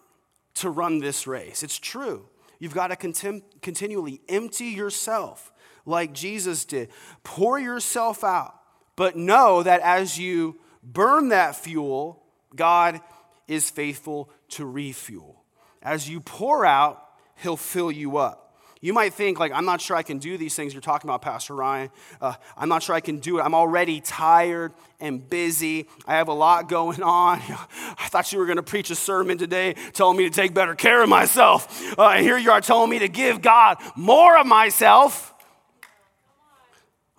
to 0.55 0.71
run 0.71 1.01
this 1.01 1.27
race. 1.27 1.63
It's 1.63 1.79
true. 1.79 2.29
You've 2.59 2.75
got 2.75 2.89
to 2.89 2.97
contem- 2.97 3.43
continually 3.61 4.21
empty 4.29 4.67
yourself 4.67 5.53
like 5.85 6.13
Jesus 6.13 6.65
did, 6.65 6.89
pour 7.23 7.59
yourself 7.59 8.25
out, 8.25 8.55
but 8.97 9.17
know 9.17 9.63
that 9.63 9.81
as 9.83 10.19
you 10.19 10.59
burn 10.83 11.29
that 11.29 11.57
fuel, 11.57 12.23
God 12.55 13.01
is 13.47 13.71
faithful 13.71 14.31
to 14.51 14.67
refuel. 14.67 15.45
As 15.83 16.09
you 16.09 16.21
pour 16.21 16.67
out, 16.67 17.03
He'll 17.37 17.59
fill 17.59 17.93
you 17.93 18.17
up. 18.17 18.47
You 18.81 18.93
might 18.93 19.15
think, 19.15 19.41
like, 19.41 19.53
I'm 19.53 19.65
not 19.65 19.81
sure 19.81 19.97
I 19.97 20.03
can 20.03 20.19
do 20.19 20.37
these 20.37 20.55
things 20.55 20.73
you're 20.73 20.83
talking 20.83 21.09
about, 21.09 21.23
Pastor 21.23 21.55
Ryan. 21.55 21.91
Uh, 22.21 22.35
I'm 22.57 22.69
not 22.69 22.83
sure 22.83 22.95
I 22.95 23.01
can 23.01 23.19
do 23.19 23.39
it. 23.39 23.43
I'm 23.43 23.55
already 23.55 24.01
tired 24.01 24.75
and 25.01 25.29
busy. 25.29 25.89
I 26.07 26.17
have 26.17 26.29
a 26.29 26.35
lot 26.35 26.69
going 26.69 27.03
on. 27.03 27.39
I 27.51 28.09
thought 28.09 28.33
you 28.33 28.39
were 28.39 28.47
going 28.47 28.57
to 28.57 28.63
preach 28.63 28.91
a 28.91 28.95
sermon 28.95 29.39
today 29.39 29.75
telling 29.93 30.17
me 30.17 30.25
to 30.25 30.31
take 30.31 30.55
better 30.55 30.75
care 30.75 31.03
of 31.03 31.09
myself. 31.09 31.99
Uh, 31.99 32.11
and 32.11 32.25
here 32.25 32.37
you 32.37 32.51
are 32.51 32.61
telling 32.61 32.91
me 32.91 32.99
to 33.01 33.09
give 33.09 33.41
God 33.41 33.79
more 33.97 34.37
of 34.39 34.47
myself. 34.47 35.35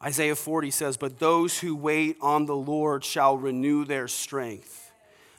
Isaiah 0.04 0.36
40 0.36 0.72
says, 0.72 0.98
But 0.98 1.20
those 1.20 1.60
who 1.60 1.76
wait 1.76 2.18
on 2.22 2.46
the 2.46 2.56
Lord 2.56 3.04
shall 3.04 3.38
renew 3.38 3.86
their 3.86 4.08
strength. 4.08 4.92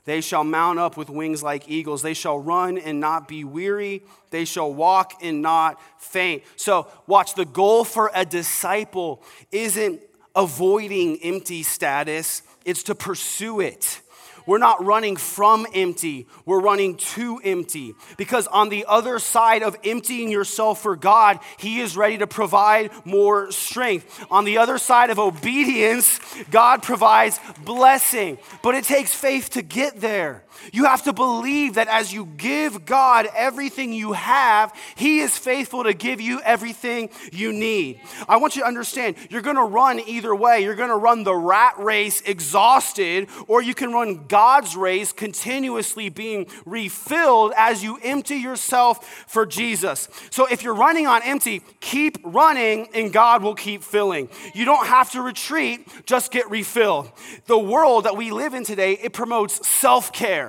They 0.05 0.21
shall 0.23 0.43
mount 0.43 0.79
up 0.79 0.97
with 0.97 1.11
wings 1.11 1.43
like 1.43 1.69
eagles. 1.69 2.01
They 2.01 2.15
shall 2.15 2.39
run 2.39 2.79
and 2.79 2.99
not 2.99 3.29
be 3.29 3.45
weary. 3.45 4.03
They 4.31 4.47
shall 4.47 4.73
walk 4.73 5.23
and 5.23 5.43
not 5.43 5.79
faint. 5.99 6.45
So, 6.57 6.89
watch 7.07 7.35
the 7.35 7.45
goal 7.45 7.85
for 7.85 8.11
a 8.15 8.25
disciple 8.25 9.23
isn't 9.53 10.01
avoiding 10.35 11.19
empty 11.23 11.63
status, 11.63 12.43
it's 12.65 12.85
to 12.85 12.95
pursue 12.95 13.61
it. 13.61 14.01
We're 14.49 14.57
not 14.57 14.83
running 14.83 15.17
from 15.17 15.67
empty, 15.75 16.27
we're 16.47 16.63
running 16.63 16.97
to 16.97 17.39
empty. 17.45 17.95
Because 18.17 18.47
on 18.47 18.71
the 18.71 18.87
other 18.89 19.19
side 19.19 19.63
of 19.63 19.77
emptying 19.85 20.31
yourself 20.31 20.81
for 20.81 20.97
God, 20.97 21.41
He 21.59 21.81
is 21.81 21.99
ready 21.99 22.17
to 22.17 22.27
provide 22.27 22.91
more 23.05 23.53
strength. 23.53 24.25
On 24.31 24.47
the 24.47 24.57
other 24.57 24.79
side 24.79 25.11
of 25.11 25.19
obedience, 25.19 26.19
God 26.51 26.83
provides 26.83 27.39
blessing. 27.63 28.39
But 28.63 28.75
it 28.75 28.85
takes 28.85 29.13
faith 29.13 29.51
to 29.51 29.61
get 29.61 30.01
there. 30.01 30.45
You 30.73 30.85
have 30.85 31.03
to 31.05 31.13
believe 31.13 31.75
that 31.75 31.89
as 31.89 32.13
you 32.13 32.27
give 32.37 32.85
God 32.85 33.29
everything 33.35 33.93
you 33.93 34.13
have, 34.13 34.73
He 34.97 35.21
is 35.21 35.37
faithful 35.37 35.85
to 35.85 35.95
give 35.95 36.21
you 36.21 36.41
everything 36.43 37.11
you 37.33 37.53
need. 37.53 38.01
I 38.29 38.37
want 38.37 38.57
you 38.57 38.63
to 38.63 38.69
understand 38.69 39.17
you're 39.31 39.43
gonna 39.43 39.65
run 39.65 40.01
either 40.01 40.35
way. 40.35 40.63
You're 40.63 40.75
gonna 40.75 40.97
run 40.97 41.25
the 41.25 41.35
rat 41.35 41.79
race 41.79 42.21
exhausted, 42.23 43.29
or 43.47 43.63
you 43.63 43.75
can 43.75 43.93
run 43.93 44.27
God's 44.27 44.77
race 44.77 45.13
continuously 45.13 46.09
being 46.09 46.47
refilled 46.65 47.53
as 47.57 47.83
you 47.83 47.99
empty 48.03 48.37
yourself 48.37 49.25
for 49.27 49.47
Jesus. 49.47 50.09
So 50.31 50.47
if 50.47 50.63
you're 50.63 50.75
running 50.75 51.07
on 51.07 51.23
empty, 51.23 51.63
keep 51.81 52.19
running 52.25 52.89
and 52.95 53.13
God 53.13 53.43
will 53.43 53.55
keep 53.55 53.83
filling. 53.83 54.29
You 54.55 54.65
don't 54.65 54.87
have 54.87 55.11
to 55.13 55.23
retreat, 55.23 55.87
just 56.07 56.31
get 56.31 56.51
refilled. 56.51 57.11
The 57.47 57.59
world 57.59 58.05
that 58.05 58.17
we 58.17 58.31
live 58.31 58.55
in 58.55 58.65
today, 58.65 58.93
it 58.95 59.13
promotes 59.13 59.67
self 59.67 60.13
care. 60.13 60.48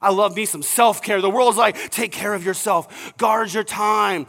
I 0.00 0.12
love 0.12 0.36
me 0.36 0.44
some 0.44 0.62
self 0.62 1.02
care. 1.02 1.20
The 1.20 1.30
world's 1.30 1.58
like, 1.58 1.90
take 1.90 2.12
care 2.12 2.34
of 2.34 2.44
yourself, 2.44 3.16
guard 3.16 3.52
your 3.52 3.64
time, 3.64 4.26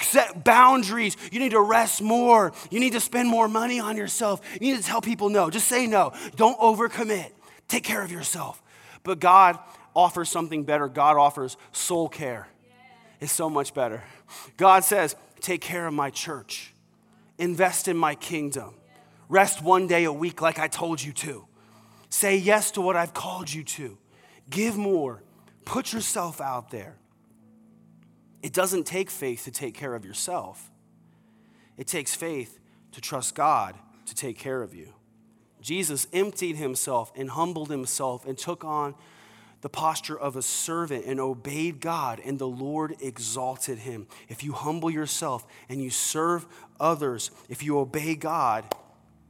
set 0.00 0.44
boundaries. 0.44 1.16
You 1.30 1.40
need 1.40 1.52
to 1.52 1.60
rest 1.60 2.00
more. 2.02 2.52
You 2.70 2.80
need 2.80 2.92
to 2.94 3.00
spend 3.00 3.28
more 3.28 3.48
money 3.48 3.80
on 3.80 3.96
yourself. 3.96 4.40
You 4.54 4.72
need 4.72 4.78
to 4.78 4.82
tell 4.82 5.00
people 5.00 5.28
no. 5.28 5.50
Just 5.50 5.68
say 5.68 5.86
no. 5.86 6.12
Don't 6.36 6.58
overcommit. 6.58 7.30
Take 7.68 7.84
care 7.84 8.02
of 8.02 8.10
yourself. 8.10 8.62
But 9.02 9.20
God 9.20 9.58
offers 9.94 10.28
something 10.30 10.64
better. 10.64 10.88
God 10.88 11.16
offers 11.16 11.56
soul 11.72 12.08
care. 12.08 12.48
It's 13.20 13.32
so 13.32 13.50
much 13.50 13.74
better. 13.74 14.02
God 14.56 14.84
says, 14.84 15.16
take 15.40 15.60
care 15.60 15.86
of 15.86 15.94
my 15.94 16.10
church, 16.10 16.72
invest 17.38 17.88
in 17.88 17.96
my 17.96 18.14
kingdom, 18.14 18.74
rest 19.28 19.62
one 19.62 19.86
day 19.86 20.04
a 20.04 20.12
week 20.12 20.40
like 20.42 20.58
I 20.58 20.68
told 20.68 21.02
you 21.02 21.12
to. 21.12 21.46
Say 22.08 22.36
yes 22.36 22.70
to 22.72 22.80
what 22.80 22.96
I've 22.96 23.12
called 23.12 23.52
you 23.52 23.64
to 23.64 23.98
Give 24.50 24.76
more. 24.76 25.22
Put 25.64 25.92
yourself 25.92 26.40
out 26.40 26.70
there. 26.70 26.96
It 28.42 28.52
doesn't 28.52 28.84
take 28.84 29.10
faith 29.10 29.44
to 29.44 29.50
take 29.50 29.74
care 29.74 29.94
of 29.94 30.04
yourself, 30.04 30.70
it 31.76 31.86
takes 31.86 32.14
faith 32.14 32.58
to 32.92 33.00
trust 33.00 33.34
God 33.34 33.74
to 34.06 34.14
take 34.14 34.38
care 34.38 34.62
of 34.62 34.74
you. 34.74 34.92
Jesus 35.60 36.06
emptied 36.12 36.56
himself 36.56 37.10
and 37.16 37.30
humbled 37.30 37.70
himself 37.70 38.26
and 38.26 38.36
took 38.36 38.64
on 38.64 38.94
the 39.62 39.70
posture 39.70 40.18
of 40.18 40.36
a 40.36 40.42
servant 40.42 41.06
and 41.06 41.18
obeyed 41.18 41.80
God, 41.80 42.20
and 42.22 42.38
the 42.38 42.46
Lord 42.46 42.96
exalted 43.00 43.78
him. 43.78 44.06
If 44.28 44.44
you 44.44 44.52
humble 44.52 44.90
yourself 44.90 45.46
and 45.70 45.82
you 45.82 45.88
serve 45.88 46.46
others, 46.78 47.30
if 47.48 47.62
you 47.62 47.78
obey 47.78 48.14
God, 48.14 48.66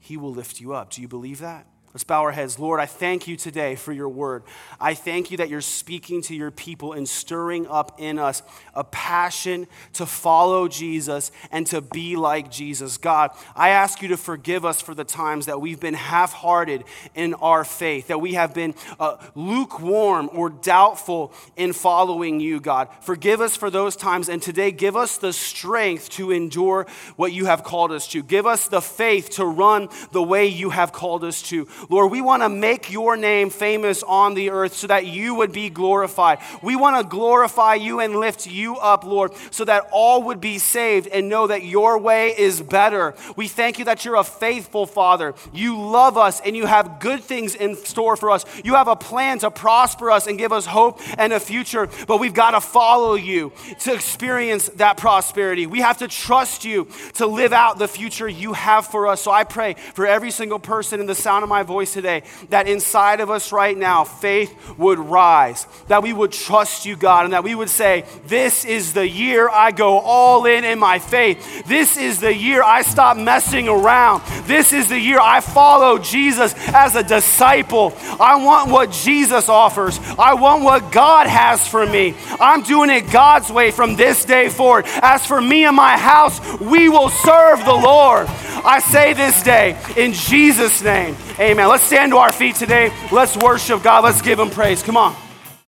he 0.01 0.17
will 0.17 0.33
lift 0.33 0.61
you 0.61 0.75
up. 0.75 0.91
Do 0.91 1.03
you 1.03 1.07
believe 1.07 1.39
that? 1.39 1.69
Let's 1.95 2.03
bow 2.03 2.23
our 2.23 2.33
heads. 2.33 2.59
Lord, 2.59 2.81
I 2.81 2.87
thank 2.87 3.29
you 3.29 3.37
today 3.37 3.77
for 3.77 3.93
your 3.93 4.09
word. 4.09 4.43
I 4.81 4.95
thank 4.95 5.31
you 5.31 5.37
that 5.37 5.49
you're 5.49 5.61
speaking 5.61 6.23
to 6.23 6.35
your 6.35 6.51
people 6.51 6.93
and 6.93 7.09
stirring 7.09 7.69
up 7.69 8.01
in 8.01 8.19
us 8.19 8.43
a 8.75 8.83
passion 8.83 9.69
to 9.93 10.05
follow 10.05 10.67
Jesus 10.67 11.31
and 11.53 11.65
to 11.69 11.81
be 11.81 12.17
like 12.17 12.51
Jesus. 12.51 12.97
God, 12.97 13.31
I 13.55 13.69
ask 13.69 14.03
you 14.03 14.09
to 14.09 14.17
forgive 14.17 14.65
us 14.65 14.81
for 14.81 14.93
the 14.93 15.05
times 15.05 15.47
that 15.47 15.61
we've 15.61 15.79
been 15.79 15.95
half 15.95 16.33
hearted 16.33 16.83
in 17.15 17.35
our 17.35 17.63
faith, 17.63 18.09
that 18.09 18.21
we 18.21 18.35
have 18.35 18.53
been 18.55 18.75
uh, 18.99 19.19
lukewarm 19.37 20.29
or 20.33 20.51
doubtful 20.51 21.33
in 21.55 21.73
following 21.73 22.41
you, 22.41 22.59
God. 22.59 22.89
Forgive 23.03 23.41
us 23.41 23.57
for 23.57 23.71
those 23.71 23.95
times. 23.95 24.29
And 24.29 24.43
today, 24.43 24.73
give 24.73 24.97
us 24.97 25.17
the 25.17 25.33
strength 25.33 26.11
to 26.11 26.33
endure 26.33 26.89
what 27.15 27.33
you 27.33 27.45
have 27.45 27.63
called 27.63 27.93
us 27.93 28.09
to. 28.09 28.23
Give 28.25 28.47
us 28.49 28.67
the 28.67 28.83
faith 28.83 29.31
to 29.31 29.47
run 29.47 29.89
the 30.11 30.25
way 30.25 30.49
you 30.49 30.71
have 30.71 30.91
called 30.91 31.23
us 31.23 31.41
to. 31.43 31.69
Lord, 31.89 32.11
we 32.11 32.21
want 32.21 32.43
to 32.43 32.49
make 32.49 32.91
your 32.91 33.17
name 33.17 33.51
famous 33.51 34.03
on 34.03 34.35
the 34.35 34.51
earth 34.51 34.75
so 34.75 34.87
that 34.87 35.07
you 35.07 35.35
would 35.35 35.53
be 35.53 35.71
glorified. 35.71 36.39
We 36.63 36.77
want 36.77 36.97
to 37.01 37.09
glorify 37.09 37.75
you 37.75 38.01
and 38.01 38.17
lift 38.17 38.47
you 38.47 38.77
up, 38.77 39.05
Lord, 39.05 39.33
so 39.51 39.65
that 39.65 39.89
all 39.93 40.23
would 40.25 40.41
be 40.41 40.59
saved 40.59 41.07
and 41.09 41.29
know 41.29 41.47
that 41.47 41.65
your 41.65 41.99
way 41.99 42.31
is 42.37 42.61
better. 42.61 43.15
We 43.37 43.49
thank 43.49 43.79
you 43.79 43.85
that 43.87 44.05
you're 44.05 44.17
a 44.17 44.25
faithful 44.25 44.87
Father. 44.87 45.35
You 45.53 45.81
love 45.81 46.17
us 46.17 46.41
and 46.41 46.57
you 46.57 46.67
have 46.67 47.01
good 47.01 47.23
things 47.23 47.55
in 47.55 47.77
store 47.77 48.17
for 48.17 48.31
us. 48.31 48.45
You 48.65 48.75
have 48.75 48.89
a 48.89 48.97
plan 48.97 49.39
to 49.41 49.51
prosper 49.51 50.11
us 50.11 50.27
and 50.27 50.39
give 50.39 50.53
us 50.53 50.67
hope 50.67 51.01
and 51.19 51.33
a 51.33 51.41
future, 51.41 51.89
but 52.07 52.19
we've 52.19 52.35
got 52.35 52.53
to 52.53 52.61
follow 52.61 53.15
you 53.15 53.53
to 53.81 53.93
experience 53.95 54.69
that 54.77 54.97
prosperity. 54.97 55.67
We 55.67 55.81
have 55.81 55.99
to 55.99 56.09
trust 56.09 56.65
you 56.65 56.89
to 57.15 57.27
live 57.27 57.53
out 57.53 57.79
the 57.79 57.89
future 57.89 58.29
you 58.29 58.53
have 58.53 58.87
for 58.87 59.07
us. 59.07 59.21
So 59.21 59.31
I 59.31 59.45
pray 59.45 59.75
for 59.95 60.07
every 60.07 60.31
single 60.31 60.59
person 60.59 61.01
in 61.01 61.07
the 61.07 61.15
sound 61.15 61.43
of 61.43 61.49
my 61.49 61.63
voice 61.63 61.74
voice 61.75 61.93
today, 61.93 62.23
that 62.51 62.69
inside 62.69 63.19
of 63.19 63.31
us 63.31 63.51
right 63.51 63.77
now, 63.77 64.05
faith 64.05 64.55
would 64.79 65.01
rise, 65.01 65.67
that 65.89 66.05
we 66.05 66.13
would 66.13 66.31
trust 66.31 66.87
you, 66.87 66.95
God, 66.95 67.25
and 67.25 67.33
that 67.33 67.43
we 67.43 67.57
would 67.57 67.69
say, 67.69 68.05
This 68.29 68.65
is 68.65 68.93
the 68.93 69.09
year 69.09 69.49
I 69.49 69.73
go 69.73 69.99
all 69.99 70.47
in 70.47 70.63
in 70.63 70.79
my 70.79 71.01
faith. 71.01 71.67
This 71.67 71.97
is 71.97 72.21
the 72.21 72.33
year 72.33 72.63
I 72.63 72.83
stop 72.83 73.17
messing 73.17 73.67
around. 73.67 74.23
This 74.47 74.73
is 74.73 74.89
the 74.89 75.01
year 75.01 75.19
I 75.21 75.41
follow 75.41 75.99
Jesus 75.99 76.55
as 76.69 76.95
a 76.95 77.03
disciple. 77.03 77.93
I 78.21 78.37
want 78.37 78.71
what 78.71 78.93
Jesus 78.93 79.49
offers, 79.49 79.99
I 80.17 80.35
want 80.35 80.63
what 80.63 80.93
God 80.93 81.27
has 81.27 81.67
for 81.67 81.85
me. 81.85 82.15
I'm 82.39 82.63
doing 82.63 82.89
it 82.89 83.11
God's 83.11 83.51
way 83.51 83.73
from 83.73 83.97
this 83.97 84.25
day 84.25 84.49
forward. 84.49 84.85
As 85.03 85.27
for 85.27 85.41
me 85.41 85.65
and 85.65 85.75
my 85.75 85.97
house, 85.97 86.39
we 86.61 86.89
will 86.89 87.09
serve 87.09 87.65
the 87.65 87.75
Lord. 87.75 88.29
I 88.65 88.79
say 88.79 89.13
this 89.13 89.43
day 89.43 89.77
in 89.97 90.13
Jesus' 90.13 90.81
name, 90.83 91.17
amen. 91.65 91.71
Let's 91.71 91.85
stand 91.85 92.13
to 92.13 92.19
our 92.19 92.33
feet 92.33 92.57
today. 92.57 92.93
Let's 93.11 93.37
worship 93.37 93.83
God. 93.83 94.05
Let's 94.05 94.23
give 94.23 94.39
him 94.39 94.51
praise. 94.51 94.83
Come 94.83 94.97
on. 94.97 95.24